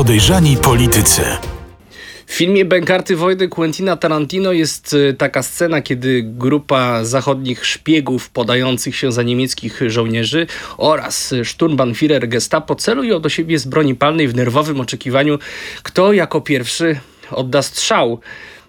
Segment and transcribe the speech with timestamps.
[0.00, 1.22] Podejrzani politycy.
[2.26, 8.96] W filmie Bękarty Wojny Quentina Tarantino jest y, taka scena, kiedy grupa zachodnich szpiegów podających
[8.96, 14.80] się za niemieckich żołnierzy oraz Sturmbannführer Gestapo celują do siebie z broni palnej w nerwowym
[14.80, 15.38] oczekiwaniu,
[15.82, 18.20] kto jako pierwszy odda strzał.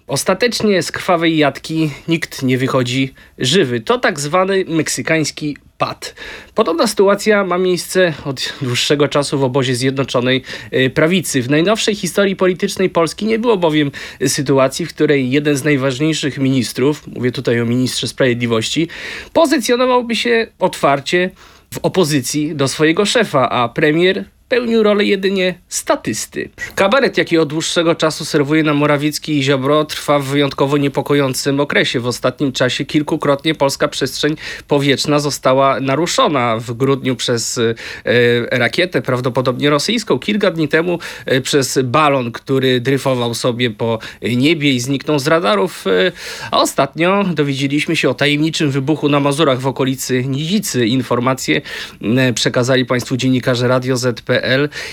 [0.07, 3.79] Ostatecznie z krwawej jatki nikt nie wychodzi żywy.
[3.79, 6.15] To tak zwany meksykański pad.
[6.55, 10.43] Podobna sytuacja ma miejsce od dłuższego czasu w obozie Zjednoczonej
[10.73, 11.41] y, Prawicy.
[11.41, 13.91] W najnowszej historii politycznej Polski nie było bowiem
[14.27, 18.87] sytuacji, w której jeden z najważniejszych ministrów, mówię tutaj o ministrze sprawiedliwości,
[19.33, 21.29] pozycjonowałby się otwarcie
[21.73, 26.49] w opozycji do swojego szefa, a premier pełnił rolę jedynie statysty.
[26.75, 31.99] Kabaret, jaki od dłuższego czasu serwuje nam Morawiecki i Ziobro, trwa w wyjątkowo niepokojącym okresie.
[31.99, 34.35] W ostatnim czasie kilkukrotnie polska przestrzeń
[34.67, 36.57] powietrzna została naruszona.
[36.57, 43.33] W grudniu przez e, rakietę, prawdopodobnie rosyjską, kilka dni temu e, przez balon, który dryfował
[43.33, 45.87] sobie po niebie i zniknął z radarów.
[45.87, 46.11] E,
[46.51, 50.87] a ostatnio dowiedzieliśmy się o tajemniczym wybuchu na Mazurach w okolicy Nidzicy.
[50.87, 51.61] Informacje
[52.01, 54.40] e, przekazali Państwu dziennikarze Radio ZP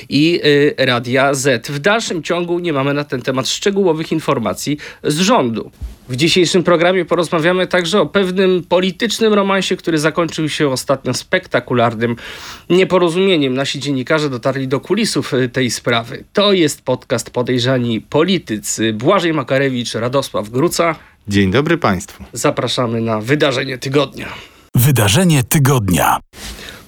[0.09, 1.69] i y, Radia Z.
[1.69, 5.71] W dalszym ciągu nie mamy na ten temat szczegółowych informacji z rządu.
[6.09, 12.17] W dzisiejszym programie porozmawiamy także o pewnym politycznym romansie, który zakończył się ostatnio spektakularnym
[12.71, 13.55] nieporozumieniem.
[13.55, 16.25] Nasi dziennikarze dotarli do kulisów y, tej sprawy.
[16.33, 18.93] To jest podcast Podejrzani Politycy.
[18.93, 20.95] Błażej Makarewicz, Radosław Gruca.
[21.29, 22.25] Dzień dobry Państwu.
[22.33, 24.29] Zapraszamy na wydarzenie tygodnia.
[24.75, 26.19] Wydarzenie tygodnia.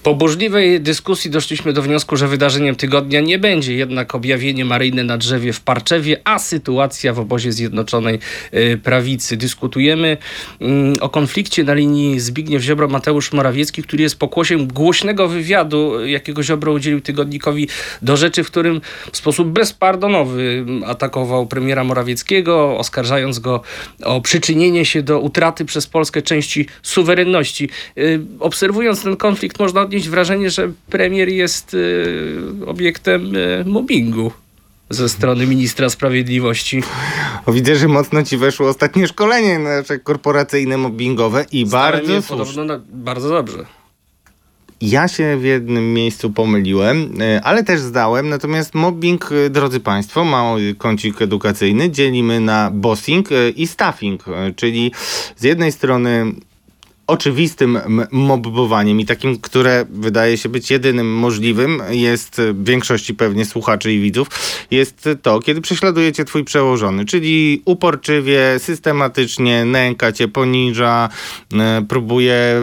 [0.03, 5.17] Po burzliwej dyskusji doszliśmy do wniosku, że wydarzeniem tygodnia nie będzie jednak objawienie Maryjne na
[5.17, 8.19] drzewie w Parczewie, a sytuacja w obozie Zjednoczonej
[8.53, 9.37] y, Prawicy.
[9.37, 10.17] Dyskutujemy
[10.61, 16.71] mm, o konflikcie na linii Zbigniew Ziobro-Mateusz Morawiecki, który jest pokłosiem głośnego wywiadu, jakiego Ziobro
[16.71, 17.67] udzielił tygodnikowi
[18.01, 23.61] do rzeczy, w którym w sposób bezpardonowy atakował premiera Morawieckiego, oskarżając go
[24.03, 27.69] o przyczynienie się do utraty przez Polskę części suwerenności.
[27.97, 34.31] Y, obserwując ten konflikt można odnieść wrażenie, że premier jest y, obiektem y, mobbingu
[34.89, 36.83] ze strony ministra sprawiedliwości.
[37.47, 42.37] Widzę, że mocno ci weszło ostatnie szkolenie nasze korporacyjne mobbingowe i Stałem bardzo słusznie.
[42.37, 43.65] podobno na, bardzo dobrze.
[44.81, 48.29] Ja się w jednym miejscu pomyliłem, e, ale też zdałem.
[48.29, 54.23] Natomiast mobbing, drodzy Państwo, mały kącik edukacyjny dzielimy na bossing i staffing,
[54.55, 54.91] czyli
[55.35, 56.33] z jednej strony
[57.11, 57.79] oczywistym
[58.11, 63.99] mobbowaniem i takim, które wydaje się być jedynym możliwym, jest e, większości pewnie słuchaczy i
[63.99, 64.27] widzów,
[64.71, 71.09] jest to, kiedy prześladujecie twój przełożony, czyli uporczywie, systematycznie nęka cię, poniża,
[71.53, 72.61] e, próbuje e,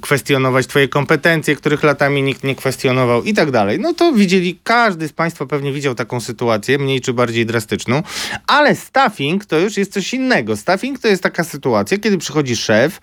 [0.00, 3.80] kwestionować twoje kompetencje, których latami nikt nie kwestionował i tak dalej.
[3.80, 8.02] No to widzieli, każdy z Państwa pewnie widział taką sytuację, mniej czy bardziej drastyczną,
[8.46, 10.56] ale staffing to już jest coś innego.
[10.56, 13.00] Staffing to jest taka sytuacja, kiedy przychodzi szef,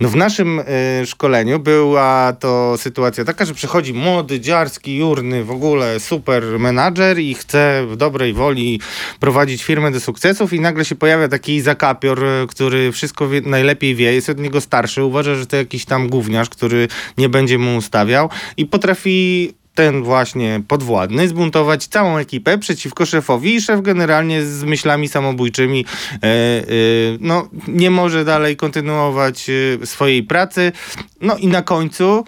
[0.00, 5.50] no w naszym y, szkoleniu była to sytuacja taka, że przychodzi młody, dziarski, jurny, w
[5.50, 8.80] ogóle super menadżer i chce w dobrej woli
[9.20, 13.94] prowadzić firmę do sukcesów i nagle się pojawia taki zakapior, y, który wszystko wie, najlepiej
[13.94, 17.76] wie, jest od niego starszy, uważa, że to jakiś tam gówniarz, który nie będzie mu
[17.76, 24.64] ustawiał i potrafi ten właśnie podwładny zbuntować całą ekipę przeciwko szefowi i szef generalnie z
[24.64, 26.64] myślami samobójczymi e, e,
[27.20, 29.50] no, nie może dalej kontynuować
[29.82, 30.72] e, swojej pracy.
[31.20, 32.24] No i na końcu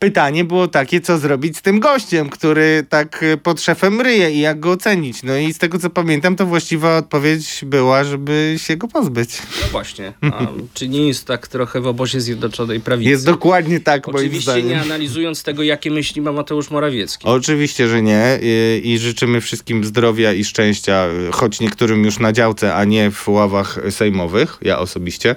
[0.00, 4.40] pytanie było takie, co zrobić z tym gościem, który tak e, pod szefem ryje i
[4.40, 5.22] jak go ocenić.
[5.22, 9.42] No i z tego co pamiętam, to właściwa odpowiedź była, żeby się go pozbyć.
[9.62, 10.12] No właśnie.
[10.22, 13.10] A, czy nie jest tak trochę w obozie Zjednoczonej Prawicy?
[13.10, 14.68] Jest dokładnie tak, moim Oczywiście zdaniem.
[14.68, 17.26] nie analizując tego, jakie myśli ma Mateusz Morawiecki.
[17.26, 22.74] Oczywiście, że nie I, i życzymy wszystkim zdrowia i szczęścia, choć niektórym już na działce,
[22.74, 25.36] a nie w ławach sejmowych, ja osobiście.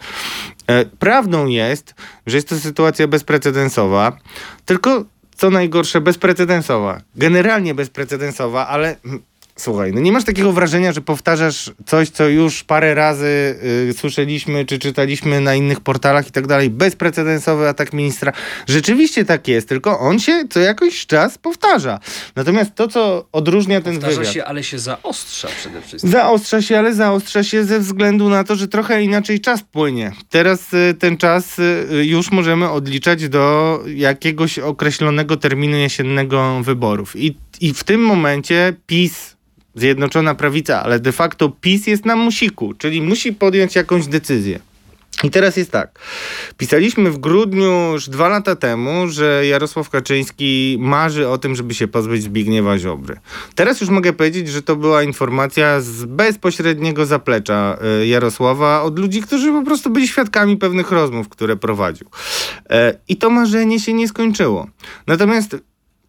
[0.67, 1.95] E, Prawdą jest,
[2.27, 4.17] że jest to sytuacja bezprecedensowa,
[4.65, 7.01] tylko co najgorsze, bezprecedensowa.
[7.15, 8.95] Generalnie bezprecedensowa, ale
[9.55, 13.59] słuchaj, no nie masz takiego wrażenia, że powtarzasz coś, co już parę razy
[13.89, 16.69] y, słyszeliśmy, czy czytaliśmy na innych portalach i tak dalej.
[16.69, 18.33] Bezprecedensowy atak ministra.
[18.67, 21.99] Rzeczywiście tak jest, tylko on się co jakiś czas powtarza.
[22.35, 24.33] Natomiast to, co odróżnia ten Powtarza wywiad...
[24.33, 26.11] się, ale się zaostrza przede wszystkim.
[26.11, 30.11] Zaostrza się, ale zaostrza się ze względu na to, że trochę inaczej czas płynie.
[30.29, 37.15] Teraz y, ten czas y, już możemy odliczać do jakiegoś określonego terminu jesiennego wyborów.
[37.15, 39.35] I, i w tym momencie PiS,
[39.75, 44.59] Zjednoczona Prawica, ale de facto PiS jest na musiku, czyli musi podjąć jakąś decyzję.
[45.23, 45.99] I teraz jest tak.
[46.57, 51.87] Pisaliśmy w grudniu już dwa lata temu, że Jarosław Kaczyński marzy o tym, żeby się
[51.87, 53.19] pozbyć Zbigniewa Ziobry.
[53.55, 59.21] Teraz już mogę powiedzieć, że to była informacja z bezpośredniego zaplecza e, Jarosława od ludzi,
[59.21, 62.07] którzy po prostu byli świadkami pewnych rozmów, które prowadził.
[62.69, 64.67] E, I to marzenie się nie skończyło.
[65.07, 65.57] Natomiast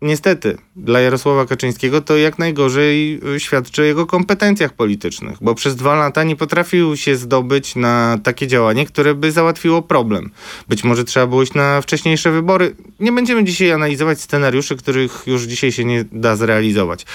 [0.04, 5.76] niestety dla Jarosława Kaczyńskiego to jak najgorzej y, świadczy o jego kompetencjach politycznych, bo przez
[5.76, 10.30] dwa lata nie potrafił się zdobyć na takie działanie, które by załatwiło problem.
[10.68, 12.76] Być może trzeba było iść na wcześniejsze wybory.
[13.00, 17.06] Nie będziemy dzisiaj analizować scenariuszy, których już dzisiaj się nie da zrealizować.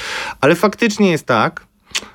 [0.41, 1.68] Ale faktycznie jest tak,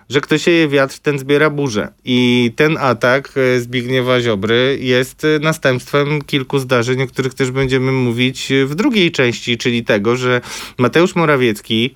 [0.09, 1.89] że kto sieje wiatr, ten zbiera burzę.
[2.05, 7.93] I ten atak e, Zbigniewa Ziobry jest e, następstwem kilku zdarzeń, o których też będziemy
[7.93, 10.41] mówić w drugiej części, czyli tego, że
[10.79, 11.95] Mateusz Morawiecki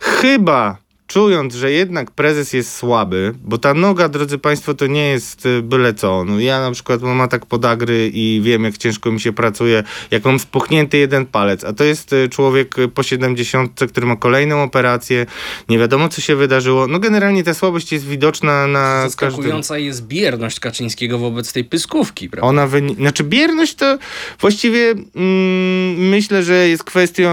[0.00, 0.76] chyba
[1.10, 5.62] czując, że jednak prezes jest słaby, bo ta noga, drodzy Państwo, to nie jest y,
[5.62, 6.24] byle co.
[6.24, 10.24] No ja na przykład mam atak podagry i wiem, jak ciężko mi się pracuje, jak
[10.24, 15.26] mam spuchnięty jeden palec, a to jest y, człowiek po 70, który ma kolejną operację,
[15.68, 16.86] nie wiadomo, co się wydarzyło.
[16.86, 19.86] No generalnie ta słabość jest widoczna na Zaskakująca każdym...
[19.86, 22.48] jest bierność Kaczyńskiego wobec tej pyskówki, prawda?
[22.48, 23.98] Ona wyni- Znaczy bierność to
[24.40, 27.30] właściwie mm, myślę, że jest kwestią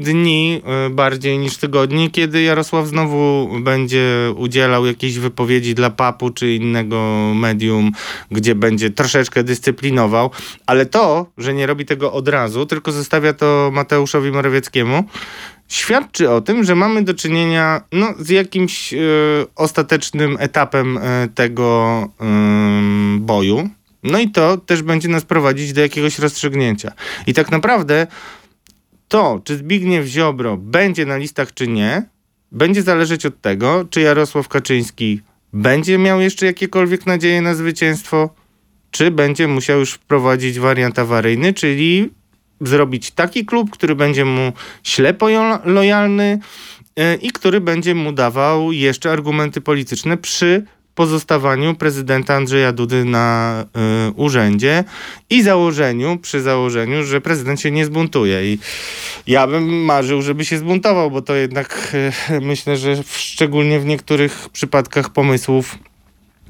[0.00, 6.30] dni y, bardziej niż tygodni, kiedy Jarosław znowu znowu będzie udzielał jakiejś wypowiedzi dla papu
[6.30, 7.92] czy innego medium,
[8.30, 10.30] gdzie będzie troszeczkę dyscyplinował,
[10.66, 15.04] ale to, że nie robi tego od razu, tylko zostawia to Mateuszowi Morawieckiemu,
[15.68, 18.98] świadczy o tym, że mamy do czynienia no, z jakimś y,
[19.56, 21.00] ostatecznym etapem y,
[21.34, 22.02] tego
[23.16, 23.68] y, boju.
[24.02, 26.92] No i to też będzie nas prowadzić do jakiegoś rozstrzygnięcia.
[27.26, 28.06] I tak naprawdę
[29.08, 32.02] to, czy Zbigniew Ziobro będzie na listach, czy nie,
[32.52, 35.20] będzie zależeć od tego, czy Jarosław Kaczyński
[35.52, 38.34] będzie miał jeszcze jakiekolwiek nadzieje na zwycięstwo,
[38.90, 42.10] czy będzie musiał już wprowadzić wariant awaryjny, czyli
[42.60, 44.52] zrobić taki klub, który będzie mu
[44.82, 45.28] ślepo
[45.64, 46.38] lojalny
[46.96, 50.64] e, i który będzie mu dawał jeszcze argumenty polityczne przy
[50.98, 53.64] pozostawaniu prezydenta Andrzeja Dudy na
[54.08, 54.84] y, urzędzie
[55.30, 58.52] i założeniu, przy założeniu, że prezydent się nie zbuntuje.
[58.52, 58.58] I
[59.26, 61.92] ja bym marzył, żeby się zbuntował, bo to jednak
[62.30, 65.78] y, myślę, że szczególnie w niektórych przypadkach pomysłów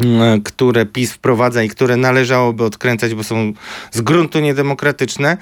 [0.02, 0.06] y,
[0.44, 3.52] które PiS wprowadza i które należałoby odkręcać, bo są
[3.90, 5.36] z gruntu niedemokratyczne,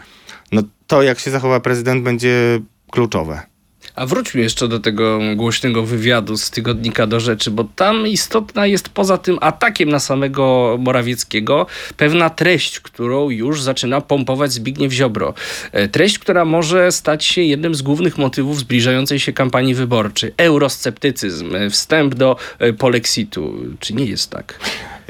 [0.52, 2.60] no to jak się zachowa prezydent będzie
[2.90, 3.55] kluczowe.
[3.96, 8.88] A wróćmy jeszcze do tego głośnego wywiadu z tygodnika do rzeczy, bo tam istotna jest
[8.88, 11.66] poza tym atakiem na samego Morawieckiego
[11.96, 15.34] pewna treść, którą już zaczyna pompować Zbigniew Ziobro.
[15.72, 20.32] E, treść, która może stać się jednym z głównych motywów zbliżającej się kampanii wyborczej.
[20.36, 23.54] Eurosceptycyzm, e, wstęp do e, polexitu.
[23.80, 24.58] Czy nie jest tak?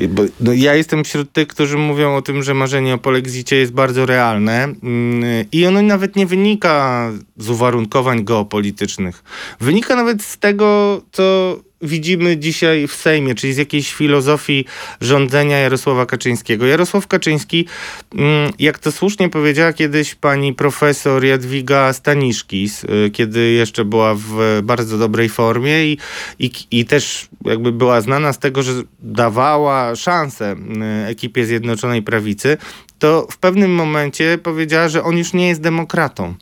[0.08, 3.72] Bo, no, ja jestem wśród tych, którzy mówią o tym, że marzenie o polexicie jest
[3.72, 9.24] bardzo realne mm, i ono nawet nie wynika z uwarunkowań geopolitycznych.
[9.60, 14.64] Wynika nawet z tego, co widzimy dzisiaj w Sejmie, czyli z jakiejś filozofii
[15.00, 16.66] rządzenia Jarosława Kaczyńskiego.
[16.66, 17.66] Jarosław Kaczyński,
[18.14, 24.60] mm, jak to słusznie powiedziała kiedyś pani profesor Jadwiga Staniszkis, y, kiedy jeszcze była w
[24.62, 25.98] bardzo dobrej formie i,
[26.38, 30.56] i, i też jakby była znana z tego, że dawała szansę
[31.04, 32.56] y, ekipie Zjednoczonej Prawicy,
[32.98, 36.34] to w pewnym momencie powiedziała, że on już nie jest demokratą.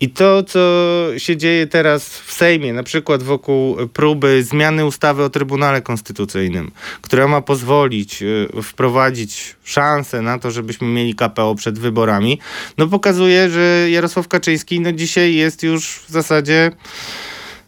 [0.00, 0.60] I to, co
[1.18, 6.70] się dzieje teraz w Sejmie, na przykład wokół próby zmiany ustawy o Trybunale Konstytucyjnym,
[7.02, 12.38] która ma pozwolić y, wprowadzić szansę na to, żebyśmy mieli KPO przed wyborami,
[12.78, 16.72] no pokazuje, że Jarosław Kaczyński no dzisiaj jest już w zasadzie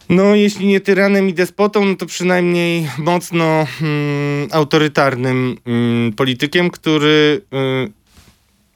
[0.09, 7.41] no, jeśli nie tyranem i despotą, no to przynajmniej mocno mm, autorytarnym mm, politykiem, który
[7.87, 8.02] y,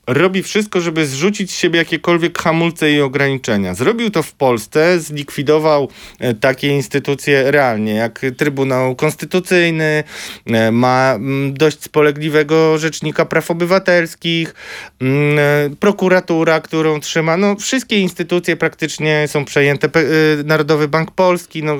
[0.08, 3.74] robi wszystko, żeby zrzucić z siebie jakiekolwiek hamulce i ograniczenia.
[3.74, 5.88] Zrobił to w Polsce, zlikwidował
[6.18, 10.04] e, takie instytucje realnie, jak Trybunał Konstytucyjny,
[10.46, 14.54] e, ma mm, dość spolegliwego Rzecznika Praw Obywatelskich,
[15.00, 19.88] mm, e, prokuratura, którą trzyma, no wszystkie instytucje praktycznie są przejęte,
[20.44, 21.76] Narodowy Bank Polski, no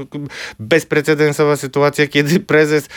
[0.59, 2.89] bezprecedensowa sytuacja, kiedy prezes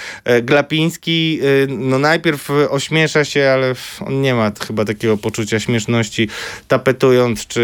[0.44, 3.74] Glapiński no najpierw ośmiesza się, ale
[4.06, 6.28] on nie ma chyba takiego poczucia śmieszności,
[6.68, 7.62] tapetując czy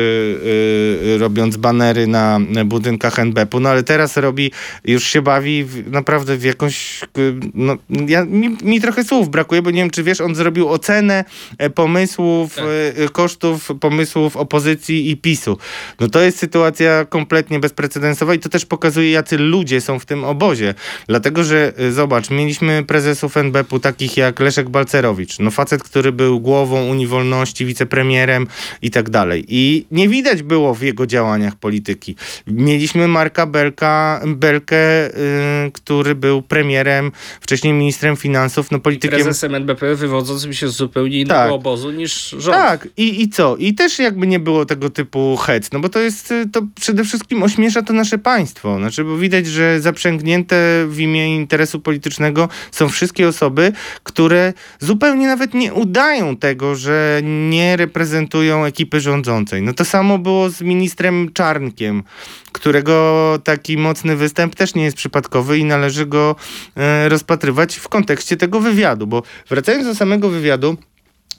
[1.16, 4.52] y, robiąc banery na budynkach NBP-u, no ale teraz robi,
[4.86, 9.62] już się bawi w, naprawdę w jakąś, y, no, ja, mi, mi trochę słów brakuje,
[9.62, 11.26] bo nie wiem, czy wiesz, on zrobił ocenę
[11.58, 12.66] e, pomysłów, Tak.
[12.66, 15.58] y, y, kosztów pomysłów opozycji i PiSu.
[16.00, 20.24] No to jest sytuacja kompletnie bezprecedensowa i to też pokazuje, jacy ludzie są w tym
[20.24, 20.74] obozie.
[21.08, 26.40] Dlatego, że y, zobacz, mieliśmy prezesów NBP-u takich jak Leszek Balcerowicz, no facet, który był
[26.40, 28.48] głową Unii Wolności, wicepremierem
[28.82, 29.46] i tak dalej.
[29.48, 32.16] I nie widać było w jego działaniach polityki.
[32.48, 37.12] Mieliśmy Marka Belka, Belkę, y, który był premierem,
[37.42, 39.20] wcześniej ministrem finansów, no politykiem...
[39.20, 41.52] Prezesem NBP wywodzącym się z zupełnie innego Tak.
[41.52, 42.58] obozu niż rząd.
[42.58, 43.56] Tak, i, i co?
[43.56, 47.04] I też jakby nie było tego typu hec, no bo to jest, y, to przede
[47.04, 48.78] wszystkim ośmiesza to nasze państwo.
[48.78, 53.74] Znaczy, bo widać, że zaprzęgnięte w imię interesu politycznego są wszystkie osoby,
[54.04, 59.62] które zupełnie nawet nie udają tego, że nie reprezentują ekipy rządzącej.
[59.62, 62.04] No to samo było z ministrem Czarnkiem,
[62.52, 66.36] którego taki mocny występ też nie jest przypadkowy i należy go
[66.76, 70.78] e, rozpatrywać w kontekście tego wywiadu, bo wracając do samego wywiadu,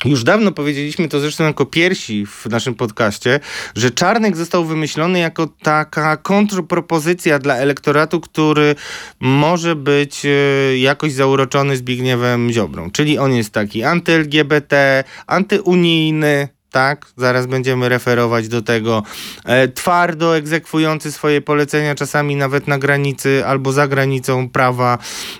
[0.04, 3.40] już dawno powiedzieliśmy to zresztą jako pierwsi w naszym podcaście,
[3.74, 8.74] że Czarnek został wymyślony jako taka kontrpropozycja dla elektoratu, który
[9.20, 12.90] może być e, jakoś zauroczony Zbigniewem Ziobrą.
[12.90, 16.48] Czyli on jest taki anty-LGBT, antyunijny,
[16.78, 19.02] tak, zaraz będziemy referować do tego,
[19.44, 24.98] e, twardo egzekwujący swoje polecenia, czasami nawet na granicy albo za granicą prawa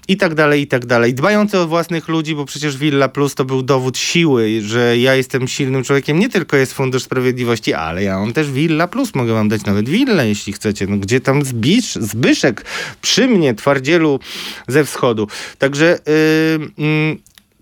[0.09, 1.15] i tak dalej, i tak dalej.
[1.15, 5.49] Dbający o własnych ludzi, bo przecież Villa Plus to był dowód siły, że ja jestem
[5.49, 6.19] silnym człowiekiem.
[6.19, 9.89] Nie tylko jest Fundusz Sprawiedliwości, ale ja mam też Villa Plus, mogę wam dać nawet
[9.89, 10.87] willę, jeśli chcecie.
[10.87, 12.65] No gdzie tam Zbisz, Zbyszek
[13.01, 14.21] przy mnie, twardzielu
[14.69, 15.29] ze wschodu.
[15.59, 15.99] Także...
[16.07, 17.19] Yy, mm,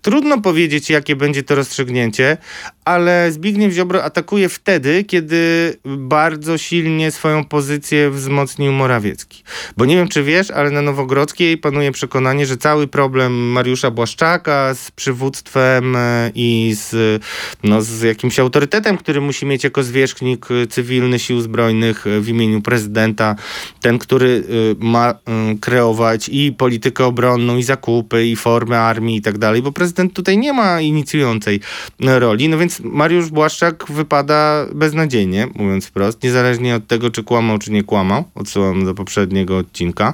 [0.07, 2.37] Trudno powiedzieć, jakie będzie to rozstrzygnięcie,
[2.87, 9.43] ale Zbigniew Ziobro atakuje wtedy, kiedy bardzo silnie swoją pozycję wzmocnił Morawiecki.
[9.77, 14.73] Bo nie wiem, czy wiesz, ale na Nowogrodzkiej panuje przekonanie, że cały problem Mariusza Błaszczaka
[14.73, 17.21] z przywództwem e, i z,
[17.63, 22.61] no, z jakimś autorytetem, który musi mieć jako zwierzchnik cywilny sił zbrojnych e, w imieniu
[22.61, 23.35] prezydenta,
[23.81, 24.43] ten, który
[24.81, 25.13] e, ma
[25.61, 30.37] kreować i politykę obronną, i zakupy, i formę armii i tak dalej, bo prezydent tutaj
[30.37, 31.59] nie ma inicjującej
[31.99, 37.71] roli, no więc Mariusz Błaszczak wypada beznadziejnie, mówiąc wprost, niezależnie od tego, czy kłamał, czy
[37.71, 40.13] nie kłamał, odsyłam do poprzedniego odcinka.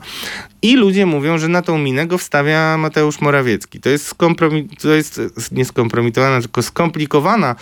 [0.62, 3.79] I ludzie mówią, że na tą minę go wstawia Mateusz Morawiecki.
[3.79, 5.22] To jest, skompromi- to jest
[6.41, 7.55] tylko skomplikowana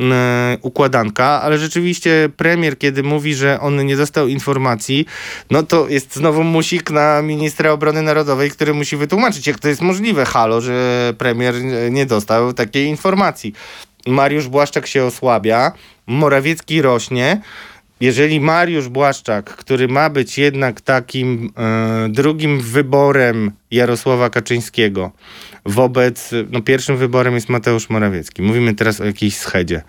[0.00, 5.06] e, układanka, ale rzeczywiście premier, kiedy mówi, że on nie dostał informacji,
[5.50, 9.80] no to jest znowu musik na ministra obrony narodowej, który musi wytłumaczyć, jak to jest
[9.80, 11.54] możliwe, halo, że premier
[11.90, 13.54] nie dostał takiej informacji.
[14.06, 15.72] Mariusz Błaszczak się osłabia,
[16.06, 17.40] Morawiecki rośnie.
[18.00, 25.10] Jeżeli Mariusz Błaszczak, który ma być jednak takim e, drugim wyborem Jarosława Kaczyńskiego,
[25.68, 28.42] wobec, no pierwszym wyborem jest Mateusz Morawiecki.
[28.42, 29.82] Mówimy teraz o jakiejś schedzie.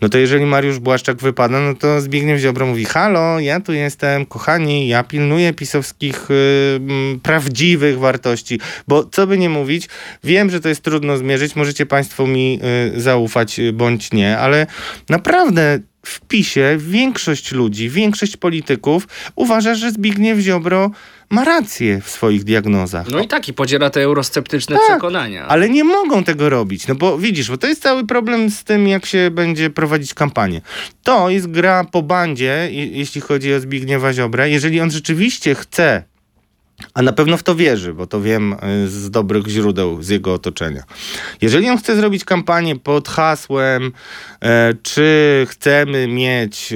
[0.00, 4.26] No to jeżeli Mariusz Błaszczak wypada, no to Zbigniew Ziobro mówi, halo, ja tu jestem,
[4.26, 6.80] kochani, ja pilnuję pisowskich y,
[7.22, 9.88] prawdziwych wartości, bo co by nie mówić,
[10.24, 12.60] wiem, że to jest trudno zmierzyć, możecie państwo mi
[12.96, 14.66] y, zaufać y, bądź nie, ale
[15.08, 20.90] naprawdę w PiSie większość ludzi, większość polityków uważa, że Zbigniew Ziobro
[21.30, 23.06] ma rację w swoich diagnozach.
[23.08, 25.46] No i tak, i podziela te eurosceptyczne Tak, przekonania.
[25.48, 28.88] Ale nie mogą tego robić, no bo widzisz, bo to jest cały problem z tym,
[28.88, 30.60] jak się będzie prowadzić kampanię.
[31.02, 34.50] To jest gra po bandzie, je- jeśli chodzi o Zbigniewa Ziobrę.
[34.50, 36.02] Jeżeli on rzeczywiście chce,
[36.94, 38.52] a na pewno w to wierzy, bo to wiem
[38.84, 40.82] y, z dobrych źródeł z jego otoczenia.
[41.40, 43.92] Jeżeli on chce zrobić kampanię pod hasłem,
[44.42, 46.74] e, czy chcemy mieć...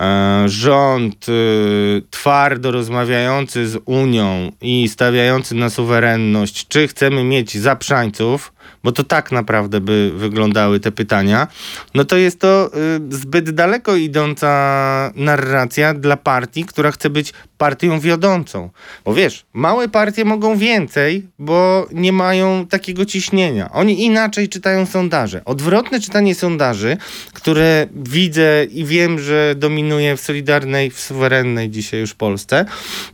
[0.00, 8.53] e, rząd y, twardo rozmawiający z Unią i stawiający na suwerenność, czy chcemy mieć zaprzańców,
[8.84, 11.46] bo to tak naprawdę by wyglądały te pytania,
[11.94, 12.70] no to jest to
[13.10, 18.70] y, zbyt daleko idąca narracja dla partii, która chce być partią wiodącą.
[19.04, 23.72] Bo wiesz, małe partie mogą więcej, bo nie mają takiego ciśnienia.
[23.72, 25.44] Oni inaczej czytają sondaże.
[25.44, 26.96] Odwrotne czytanie sondaży,
[27.32, 32.64] które widzę i wiem, że dominuje w solidarnej, w suwerennej dzisiaj już Polsce,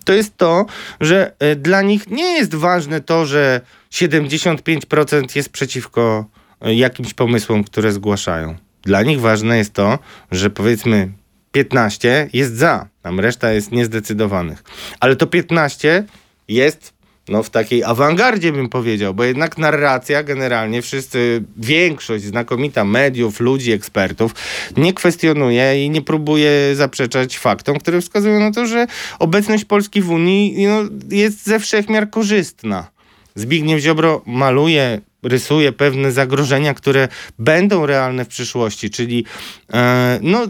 [0.05, 0.67] to jest to,
[1.01, 3.61] że y, dla nich nie jest ważne to, że
[3.93, 6.27] 75% jest przeciwko
[6.67, 8.57] y, jakimś pomysłom, które zgłaszają.
[8.83, 9.99] Dla nich ważne jest to,
[10.31, 11.13] że powiedzmy
[11.53, 14.63] 15 jest za, tam reszta jest niezdecydowanych.
[15.01, 16.05] Ale to 15
[16.49, 23.41] jest no w takiej awangardzie bym powiedział, bo jednak narracja generalnie wszyscy, większość znakomita mediów,
[23.41, 24.35] ludzi, ekspertów
[24.77, 28.87] nie kwestionuje i nie próbuje zaprzeczać faktom, które wskazują na to, że
[29.19, 32.91] obecność Polski w Unii no, jest ze wszechmiar korzystna.
[33.35, 37.09] Zbigniew Ziobro maluje, rysuje pewne zagrożenia, które
[37.39, 39.25] będą realne w przyszłości, czyli
[39.73, 40.47] e, no,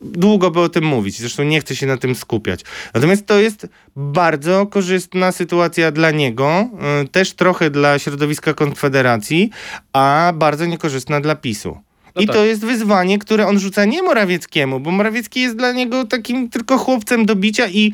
[0.00, 2.60] długo by o tym mówić, zresztą nie chcę się na tym skupiać.
[2.94, 6.48] Natomiast to jest bardzo korzystna sytuacja dla niego,
[7.02, 9.50] e, też trochę dla środowiska Konfederacji,
[9.92, 11.78] a bardzo niekorzystna dla PiSu.
[12.16, 12.36] No I tak.
[12.36, 16.78] to jest wyzwanie, które on rzuca nie Morawieckiemu, bo Morawiecki jest dla niego takim tylko
[16.78, 17.92] chłopcem do bicia i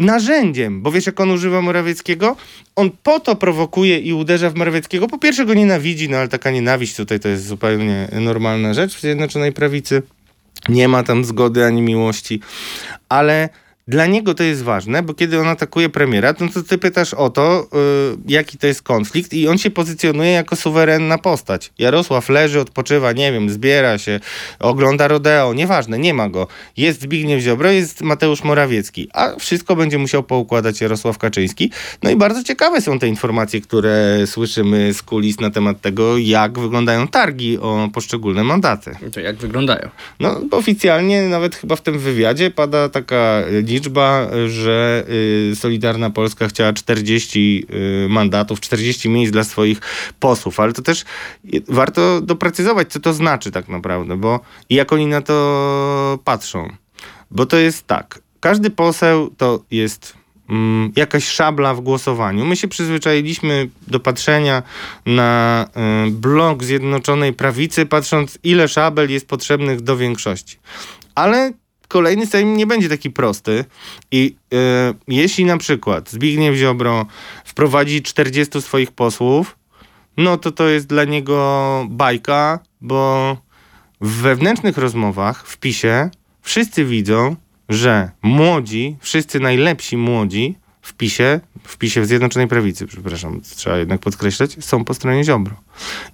[0.00, 2.36] narzędziem, bo wiesz jak on używa Morawieckiego?
[2.76, 5.08] On po to prowokuje i uderza w Morawieckiego.
[5.08, 9.00] Po pierwsze go nienawidzi, no ale taka nienawiść tutaj to jest zupełnie normalna rzecz w
[9.00, 10.02] Zjednoczonej Prawicy.
[10.68, 12.40] Nie ma tam zgody ani miłości,
[13.08, 13.48] ale
[13.90, 17.30] dla niego to jest ważne, bo kiedy on atakuje premiera, no to ty pytasz o
[17.30, 21.72] to, yy, jaki to jest konflikt i on się pozycjonuje jako suwerenna postać.
[21.78, 24.20] Jarosław leży, odpoczywa, nie wiem, zbiera się,
[24.58, 26.46] ogląda rodeo, nieważne, nie ma go.
[26.76, 31.70] Jest Zbigniew Ziobro, jest Mateusz Morawiecki, a wszystko będzie musiał poukładać Jarosław Kaczyński.
[32.02, 36.58] No i bardzo ciekawe są te informacje, które słyszymy z kulis na temat tego, jak
[36.58, 38.96] wyglądają targi o poszczególne mandaty.
[39.12, 39.88] To jak wyglądają?
[40.20, 43.79] No, bo oficjalnie nawet chyba w tym wywiadzie pada taka liczba,
[44.48, 45.04] że
[45.52, 47.66] y, Solidarna Polska chciała 40
[48.04, 49.80] y, mandatów, 40 miejsc dla swoich
[50.20, 51.04] posłów, ale to też
[51.68, 56.68] warto doprecyzować, co to znaczy tak naprawdę, bo jak oni na to patrzą.
[57.30, 60.14] Bo to jest tak, każdy poseł to jest
[60.50, 62.44] mm, jakaś szabla w głosowaniu.
[62.44, 64.62] My się przyzwyczailiśmy do patrzenia
[65.06, 65.66] na
[66.08, 70.58] y, blok Zjednoczonej Prawicy, patrząc ile szabel jest potrzebnych do większości.
[71.14, 71.52] Ale
[71.90, 73.64] kolejny Sejm nie będzie taki prosty
[74.10, 74.56] i y,
[75.08, 77.06] jeśli na przykład Zbigniew Ziobro
[77.44, 79.58] wprowadzi 40 swoich posłów,
[80.16, 83.36] no to to jest dla niego bajka, bo
[84.00, 86.10] w wewnętrznych rozmowach w PiSie
[86.42, 87.36] wszyscy widzą,
[87.68, 94.00] że młodzi, wszyscy najlepsi młodzi w PiSie, w PiSie w Zjednoczonej Prawicy, przepraszam, trzeba jednak
[94.00, 95.54] podkreślać, są po stronie Ziobro.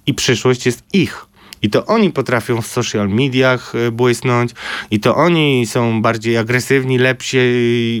[0.05, 1.25] I przyszłość jest ich.
[1.61, 4.51] I to oni potrafią w social mediach y, błysnąć,
[4.91, 7.37] i to oni są bardziej agresywni, lepsi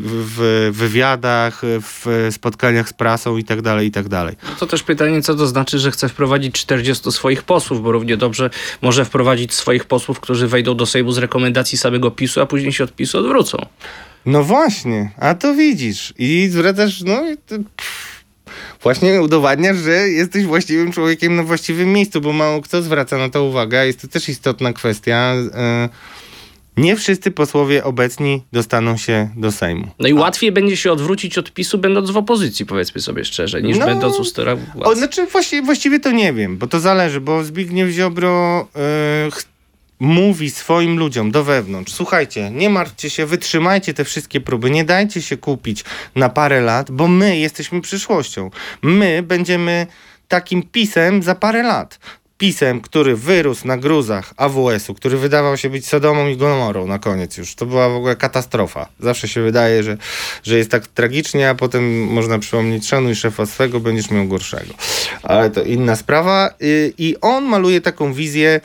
[0.05, 4.35] w, wywiadach, w spotkaniach z prasą i tak dalej, i tak dalej.
[4.49, 8.17] No to też pytanie, co to znaczy, że chce wprowadzić 40 swoich posłów, bo równie
[8.17, 8.49] dobrze
[8.81, 12.83] może wprowadzić swoich posłów, którzy wejdą do Sejmu z rekomendacji samego PiSu, a później się
[12.83, 13.65] od PiSu odwrócą.
[14.25, 16.13] No właśnie, a to widzisz.
[16.17, 18.06] I zwracasz, no pff,
[18.83, 23.43] właśnie udowadniasz, że jesteś właściwym człowiekiem na właściwym miejscu, bo mało kto zwraca na to
[23.43, 23.87] uwagę.
[23.87, 25.33] Jest to też istotna kwestia.
[25.53, 25.89] E,
[26.77, 29.87] Nie wszyscy posłowie obecni dostaną się do Sejmu.
[29.99, 33.77] No i łatwiej będzie się odwrócić od PiSu, będąc w opozycji, powiedzmy sobie szczerze, niż
[33.77, 34.99] No, będąc u stera O, władzy.
[34.99, 38.67] znaczy właściwie, właściwie to nie wiem, bo to zależy, bo Zbigniew Ziobro
[39.33, 39.45] ch-
[39.99, 45.21] mówi swoim ludziom do wewnątrz, słuchajcie, nie martwcie się, wytrzymajcie te wszystkie próby, nie dajcie
[45.21, 45.83] się kupić
[46.15, 48.51] na parę lat, bo my jesteśmy przyszłością.
[48.81, 49.87] My będziemy
[50.27, 51.99] takim pisem za parę lat.
[52.37, 57.37] Pisem, który wyrósł na gruzach AWS-u, który wydawał się być Sodomą i Gomorą na koniec
[57.37, 57.55] już.
[57.55, 58.87] To była w ogóle katastrofa.
[58.99, 59.97] Zawsze się wydaje, że,
[60.43, 64.73] że jest tak tragicznie, a potem można przypomnieć, szanuj szefa swego, będziesz miał gorszego.
[65.23, 66.49] Ale to inna sprawa.
[66.59, 68.61] I, i on maluje taką wizję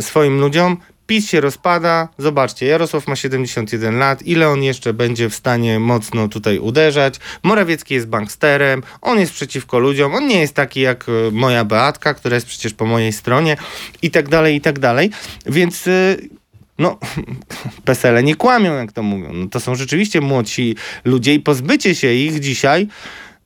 [0.00, 0.76] swoim ludziom.
[1.10, 2.08] PiS się rozpada.
[2.18, 4.22] Zobaczcie, Jarosław ma 71 lat.
[4.22, 7.14] Ile on jeszcze będzie w stanie mocno tutaj uderzać?
[7.42, 8.82] Morawiecki jest banksterem.
[9.00, 10.14] On jest przeciwko ludziom.
[10.14, 13.56] On nie jest taki jak e, moja Beatka, która jest przecież po mojej stronie
[14.02, 15.10] i tak dalej, i tak dalej.
[15.46, 16.28] Więc y,
[16.78, 16.98] no,
[17.84, 19.32] pesele nie kłamią, jak to mówią.
[19.32, 22.88] No, to są rzeczywiście młodsi ludzie i pozbycie się ich dzisiaj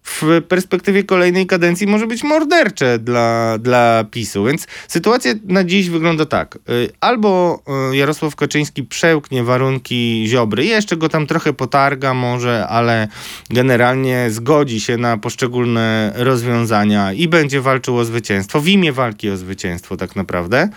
[0.04, 4.44] w perspektywie kolejnej kadencji może być mordercze dla, dla PiSu.
[4.44, 6.58] Więc sytuacja na dziś wygląda tak.
[6.68, 7.62] Y, Albo
[7.92, 13.08] y, Jarosław Kaczyński przełknie warunki Ziobry, jeszcze go tam trochę potarga może, ale
[13.50, 19.36] generalnie zgodzi się na poszczególne rozwiązania i będzie walczył o zwycięstwo, w imię walki o
[19.36, 20.68] zwycięstwo tak naprawdę.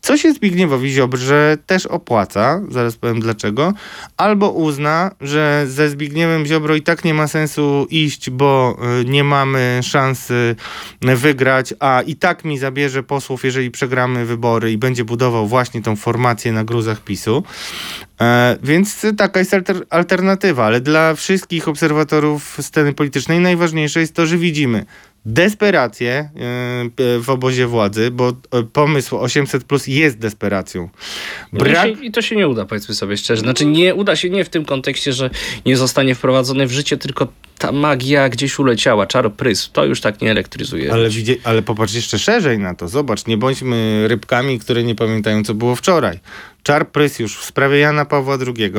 [0.00, 3.72] Co się Zbigniewowi Ziobrze też opłaca, zaraz powiem dlaczego,
[4.16, 9.24] albo uzna, że ze Zbigniewem Ziobro i tak nie ma sensu iść, bo y, nie
[9.24, 10.56] mamy szansy
[11.00, 15.96] wygrać, a i tak mi zabierze posłów, jeżeli przegramy wybory i będzie budował właśnie tą
[15.96, 17.42] formację na gruzach PiSu.
[18.20, 24.26] E, więc taka jest alter, alternatywa, ale dla wszystkich obserwatorów sceny politycznej najważniejsze jest to,
[24.26, 24.84] że widzimy
[25.28, 26.30] desperację
[26.98, 30.88] yy, w obozie władzy, bo e, pomysł 800 plus jest desperacją.
[31.52, 31.74] Brak...
[31.74, 33.40] No I, się, I to się nie uda, powiedzmy sobie szczerze.
[33.40, 35.30] Znaczy nie uda się nie w tym kontekście, że
[35.66, 39.70] nie zostanie wprowadzone w życie, tylko ta magia gdzieś uleciała, czar prysł.
[39.72, 40.92] To już tak nie elektryzuje.
[40.92, 42.88] Ale, widzie, ale popatrz jeszcze szerzej na to.
[42.88, 46.18] Zobacz, nie bądźmy rybkami, które nie pamiętają, co było wczoraj.
[46.62, 48.72] Czar prysł już w sprawie Jana Pawła II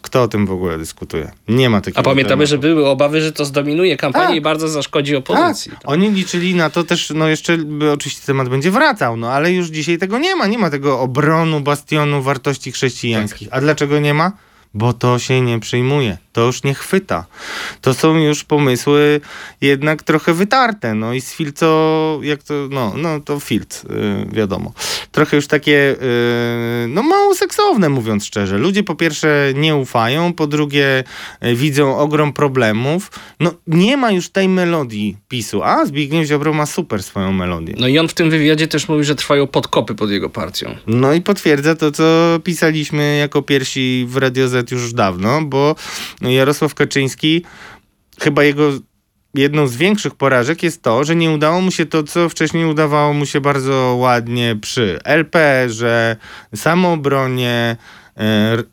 [0.00, 1.30] kto o tym w ogóle dyskutuje?
[1.48, 2.50] Nie ma takiego A pamiętamy, tematu.
[2.50, 4.36] że były obawy, że to zdominuje kampanię tak.
[4.36, 5.72] i bardzo zaszkodzi opozycji.
[5.72, 5.80] Tak.
[5.84, 7.58] Oni liczyli na to też, no jeszcze
[7.92, 10.46] oczywiście temat będzie wracał, no ale już dzisiaj tego nie ma.
[10.46, 13.48] Nie ma tego obronu, bastionu wartości chrześcijańskich.
[13.48, 13.58] Tak.
[13.58, 14.32] A dlaczego nie ma?
[14.74, 17.26] Bo to się nie przyjmuje to już nie chwyta.
[17.80, 19.20] To są już pomysły
[19.60, 23.88] jednak trochę wytarte, no i z filco, jak to, no, no to filc, yy,
[24.32, 24.72] wiadomo.
[25.12, 28.58] Trochę już takie, yy, no mało seksowne, mówiąc szczerze.
[28.58, 31.04] Ludzie po pierwsze nie ufają, po drugie
[31.42, 33.10] yy, widzą ogrom problemów.
[33.40, 37.74] No nie ma już tej melodii PiSu, a Zbigniew Ziobro ma super swoją melodię.
[37.78, 40.74] No i on w tym wywiadzie też mówi, że trwają podkopy pod jego partią.
[40.86, 45.74] No i potwierdza to, co pisaliśmy jako pierwsi w Radio Z już dawno, bo
[46.20, 47.44] no Jarosław Kaczyński,
[48.20, 48.70] chyba jego
[49.34, 53.12] jedną z większych porażek jest to, że nie udało mu się to, co wcześniej udawało
[53.12, 56.16] mu się bardzo ładnie przy LP, że
[56.54, 57.76] samoobronie,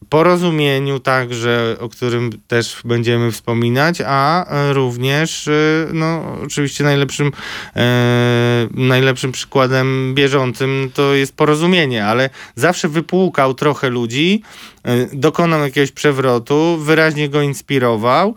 [0.10, 5.52] porozumieniu także, o którym też będziemy wspominać, a również e,
[5.94, 7.32] no, oczywiście najlepszym,
[7.76, 14.42] e, najlepszym przykładem bieżącym to jest porozumienie, ale zawsze wypłukał trochę ludzi,
[14.84, 18.36] e, dokonał jakiegoś przewrotu, wyraźnie go inspirował,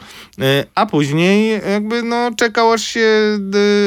[0.74, 3.38] a później jakby no, czekał aż się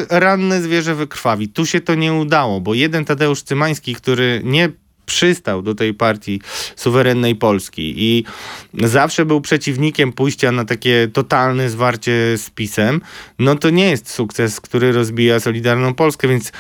[0.10, 1.50] ranne zwierzę wykrwawi.
[1.50, 4.70] Tu się to nie udało, bo jeden Tadeusz Cymański, który nie
[5.12, 6.42] przystał do tej partii
[6.76, 8.24] suwerennej Polski i
[8.74, 13.02] zawsze był przeciwnikiem pójścia na takie totalne zwarcie z PiSem,
[13.40, 16.52] no to nie jest sukces, który rozbija Solidarną Polskę, więc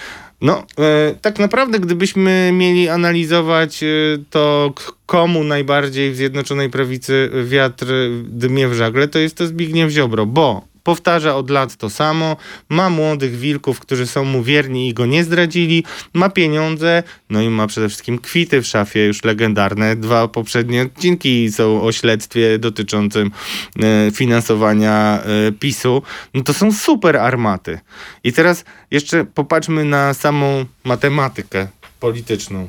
[0.42, 3.88] no, e, tak naprawdę, gdybyśmy mieli analizować e,
[4.30, 4.74] to,
[5.06, 7.86] komu najbardziej w Zjednoczonej Prawicy wiatr
[8.24, 12.38] dmie w żagle, to jest to Zbigniew Ziobro, bo powtarza od lat to samo,
[12.70, 17.50] ma młodych wilków, którzy są mu wierni i go nie zdradzili, ma pieniądze, no i
[17.50, 19.96] ma przede wszystkim kwity w szafie, już legendarne.
[19.96, 23.32] Dwa poprzednie odcinki są o śledztwie dotyczącym
[23.80, 26.02] e, finansowania e, PiSu.
[26.34, 27.80] No to są super armaty.
[28.24, 31.68] I teraz jeszcze popatrzmy na samą matematykę
[32.00, 32.68] polityczną.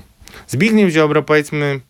[0.49, 1.81] Zbigniew Ziobro, powiedzmy,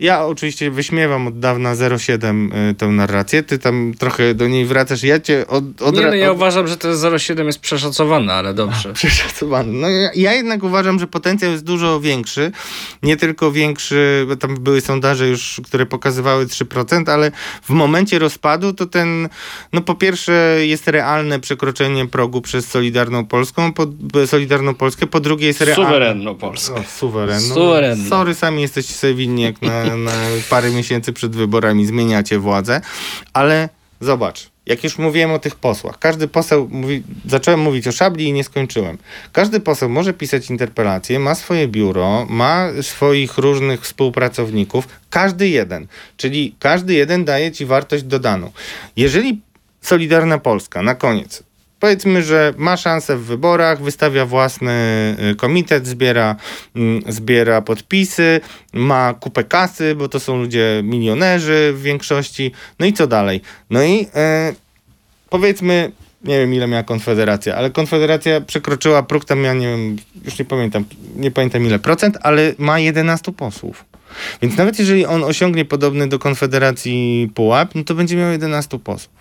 [0.00, 5.02] ja oczywiście wyśmiewam od dawna 07 y, tę narrację, ty tam trochę do niej wracasz,
[5.02, 5.82] ja cię od...
[5.82, 6.36] od nie, no ja od...
[6.36, 8.92] uważam, że to 07 jest przeszacowane, ale dobrze.
[8.98, 9.72] przeszacowane.
[9.72, 12.52] No ja, ja, jednak uważam, że potencjał jest dużo większy,
[13.02, 17.32] nie tylko większy, bo tam były sondaże już, które pokazywały 3%, ale
[17.62, 19.28] w momencie rozpadu to ten,
[19.72, 23.86] no po pierwsze jest realne przekroczenie progu przez Solidarną Polską, po,
[24.26, 25.86] Solidarną Polskę, po drugie jest realne...
[25.86, 26.74] Suwerenną Polskę.
[26.74, 27.54] O, suwerenną.
[27.54, 28.08] Suwerenną.
[28.08, 30.12] Sorry, sami jesteście sobie winni jak na na
[30.50, 32.80] parę miesięcy przed wyborami zmieniacie władzę,
[33.32, 33.68] ale
[34.00, 38.32] zobacz, jak już mówiłem o tych posłach, każdy poseł, mówi, zacząłem mówić o szabli i
[38.32, 38.98] nie skończyłem.
[39.32, 46.54] Każdy poseł może pisać interpelacje, ma swoje biuro, ma swoich różnych współpracowników, każdy jeden, czyli
[46.58, 48.52] każdy jeden daje ci wartość dodaną.
[48.96, 49.40] Jeżeli
[49.80, 51.42] Solidarna Polska na koniec
[51.80, 54.72] powiedzmy, że ma szansę w wyborach, wystawia własny
[55.32, 56.36] y, komitet, zbiera,
[56.76, 58.40] mm, zbiera podpisy,
[58.72, 62.52] ma kupę kasy, bo to są ludzie milionerzy w większości.
[62.78, 63.40] No i co dalej?
[63.70, 64.54] No i e,
[65.30, 65.92] powiedzmy,
[66.24, 70.44] nie wiem ile miała Konfederacja, ale Konfederacja przekroczyła próg, tam ja nie wiem, już nie
[70.44, 70.84] pamiętam,
[71.16, 73.84] nie pamiętam ile procent, ale ma 11 posłów.
[74.42, 79.17] Więc nawet jeżeli on osiągnie podobny do Konfederacji pułap, no to będzie miał 11 posłów.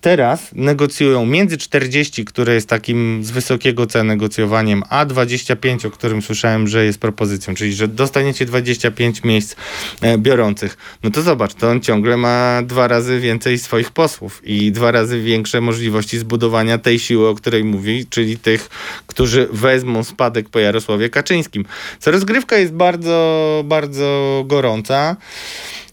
[0.00, 6.22] Teraz negocjują między 40, które jest takim z wysokiego C negocjowaniem, a 25, o którym
[6.22, 9.56] słyszałem, że jest propozycją, czyli że dostaniecie 25 miejsc
[10.00, 10.76] e, biorących.
[11.02, 15.20] No to zobacz, to on ciągle ma dwa razy więcej swoich posłów i dwa razy
[15.20, 18.68] większe możliwości zbudowania tej siły, o której mówi, czyli tych,
[19.06, 21.64] którzy wezmą spadek po Jarosławie Kaczyńskim.
[21.98, 25.16] Co rozgrywka jest bardzo, bardzo gorąca.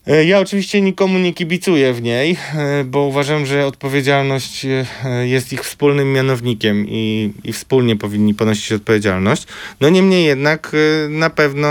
[0.08, 4.86] E, ja oczywiście nikomu nie kibicuję w niej, e, bo uważam, że odpowiedzialność e,
[5.28, 9.48] jest ich wspólnym mianownikiem i, i wspólnie powinni ponosić odpowiedzialność.
[9.82, 10.72] No niemniej jednak
[11.10, 11.68] na pewno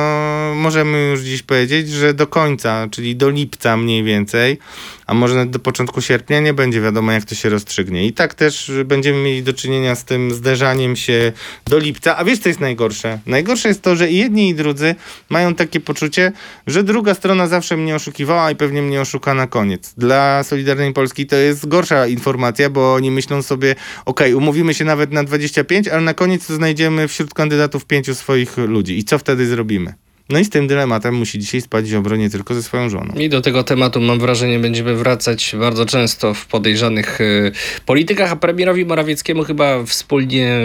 [0.55, 4.59] możemy już dziś powiedzieć, że do końca, czyli do lipca mniej więcej,
[5.07, 8.07] a może nawet do początku sierpnia nie będzie wiadomo, jak to się rozstrzygnie.
[8.07, 11.33] I tak też będziemy mieli do czynienia z tym zderzaniem się
[11.67, 12.17] do lipca.
[12.17, 13.19] A wiesz, co jest najgorsze?
[13.27, 14.95] Najgorsze jest to, że i jedni i drudzy
[15.29, 16.33] mają takie poczucie,
[16.67, 19.95] że druga strona zawsze mnie oszukiwała i pewnie mnie oszuka na koniec.
[19.97, 25.13] Dla Solidarnej Polski to jest gorsza informacja, bo oni myślą sobie, ok, umówimy się nawet
[25.13, 28.99] na 25, ale na koniec znajdziemy wśród kandydatów pięciu swoich ludzi.
[28.99, 30.06] I co wtedy zrobimy?
[30.29, 33.15] No i z tym dylematem musi dzisiaj spać Ziobro nie tylko ze swoją żoną.
[33.15, 37.53] I do tego tematu mam wrażenie będziemy wracać bardzo często w podejrzanych y,
[37.87, 40.59] politykach, a premierowi Morawieckiemu chyba wspólnie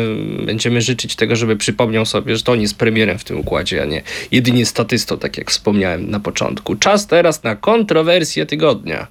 [0.46, 3.86] będziemy życzyć tego, żeby przypomniał sobie, że to on jest premierem w tym układzie, a
[3.86, 6.76] nie jedynie statystą, tak jak wspomniałem na początku.
[6.76, 9.08] Czas teraz na kontrowersję tygodnia.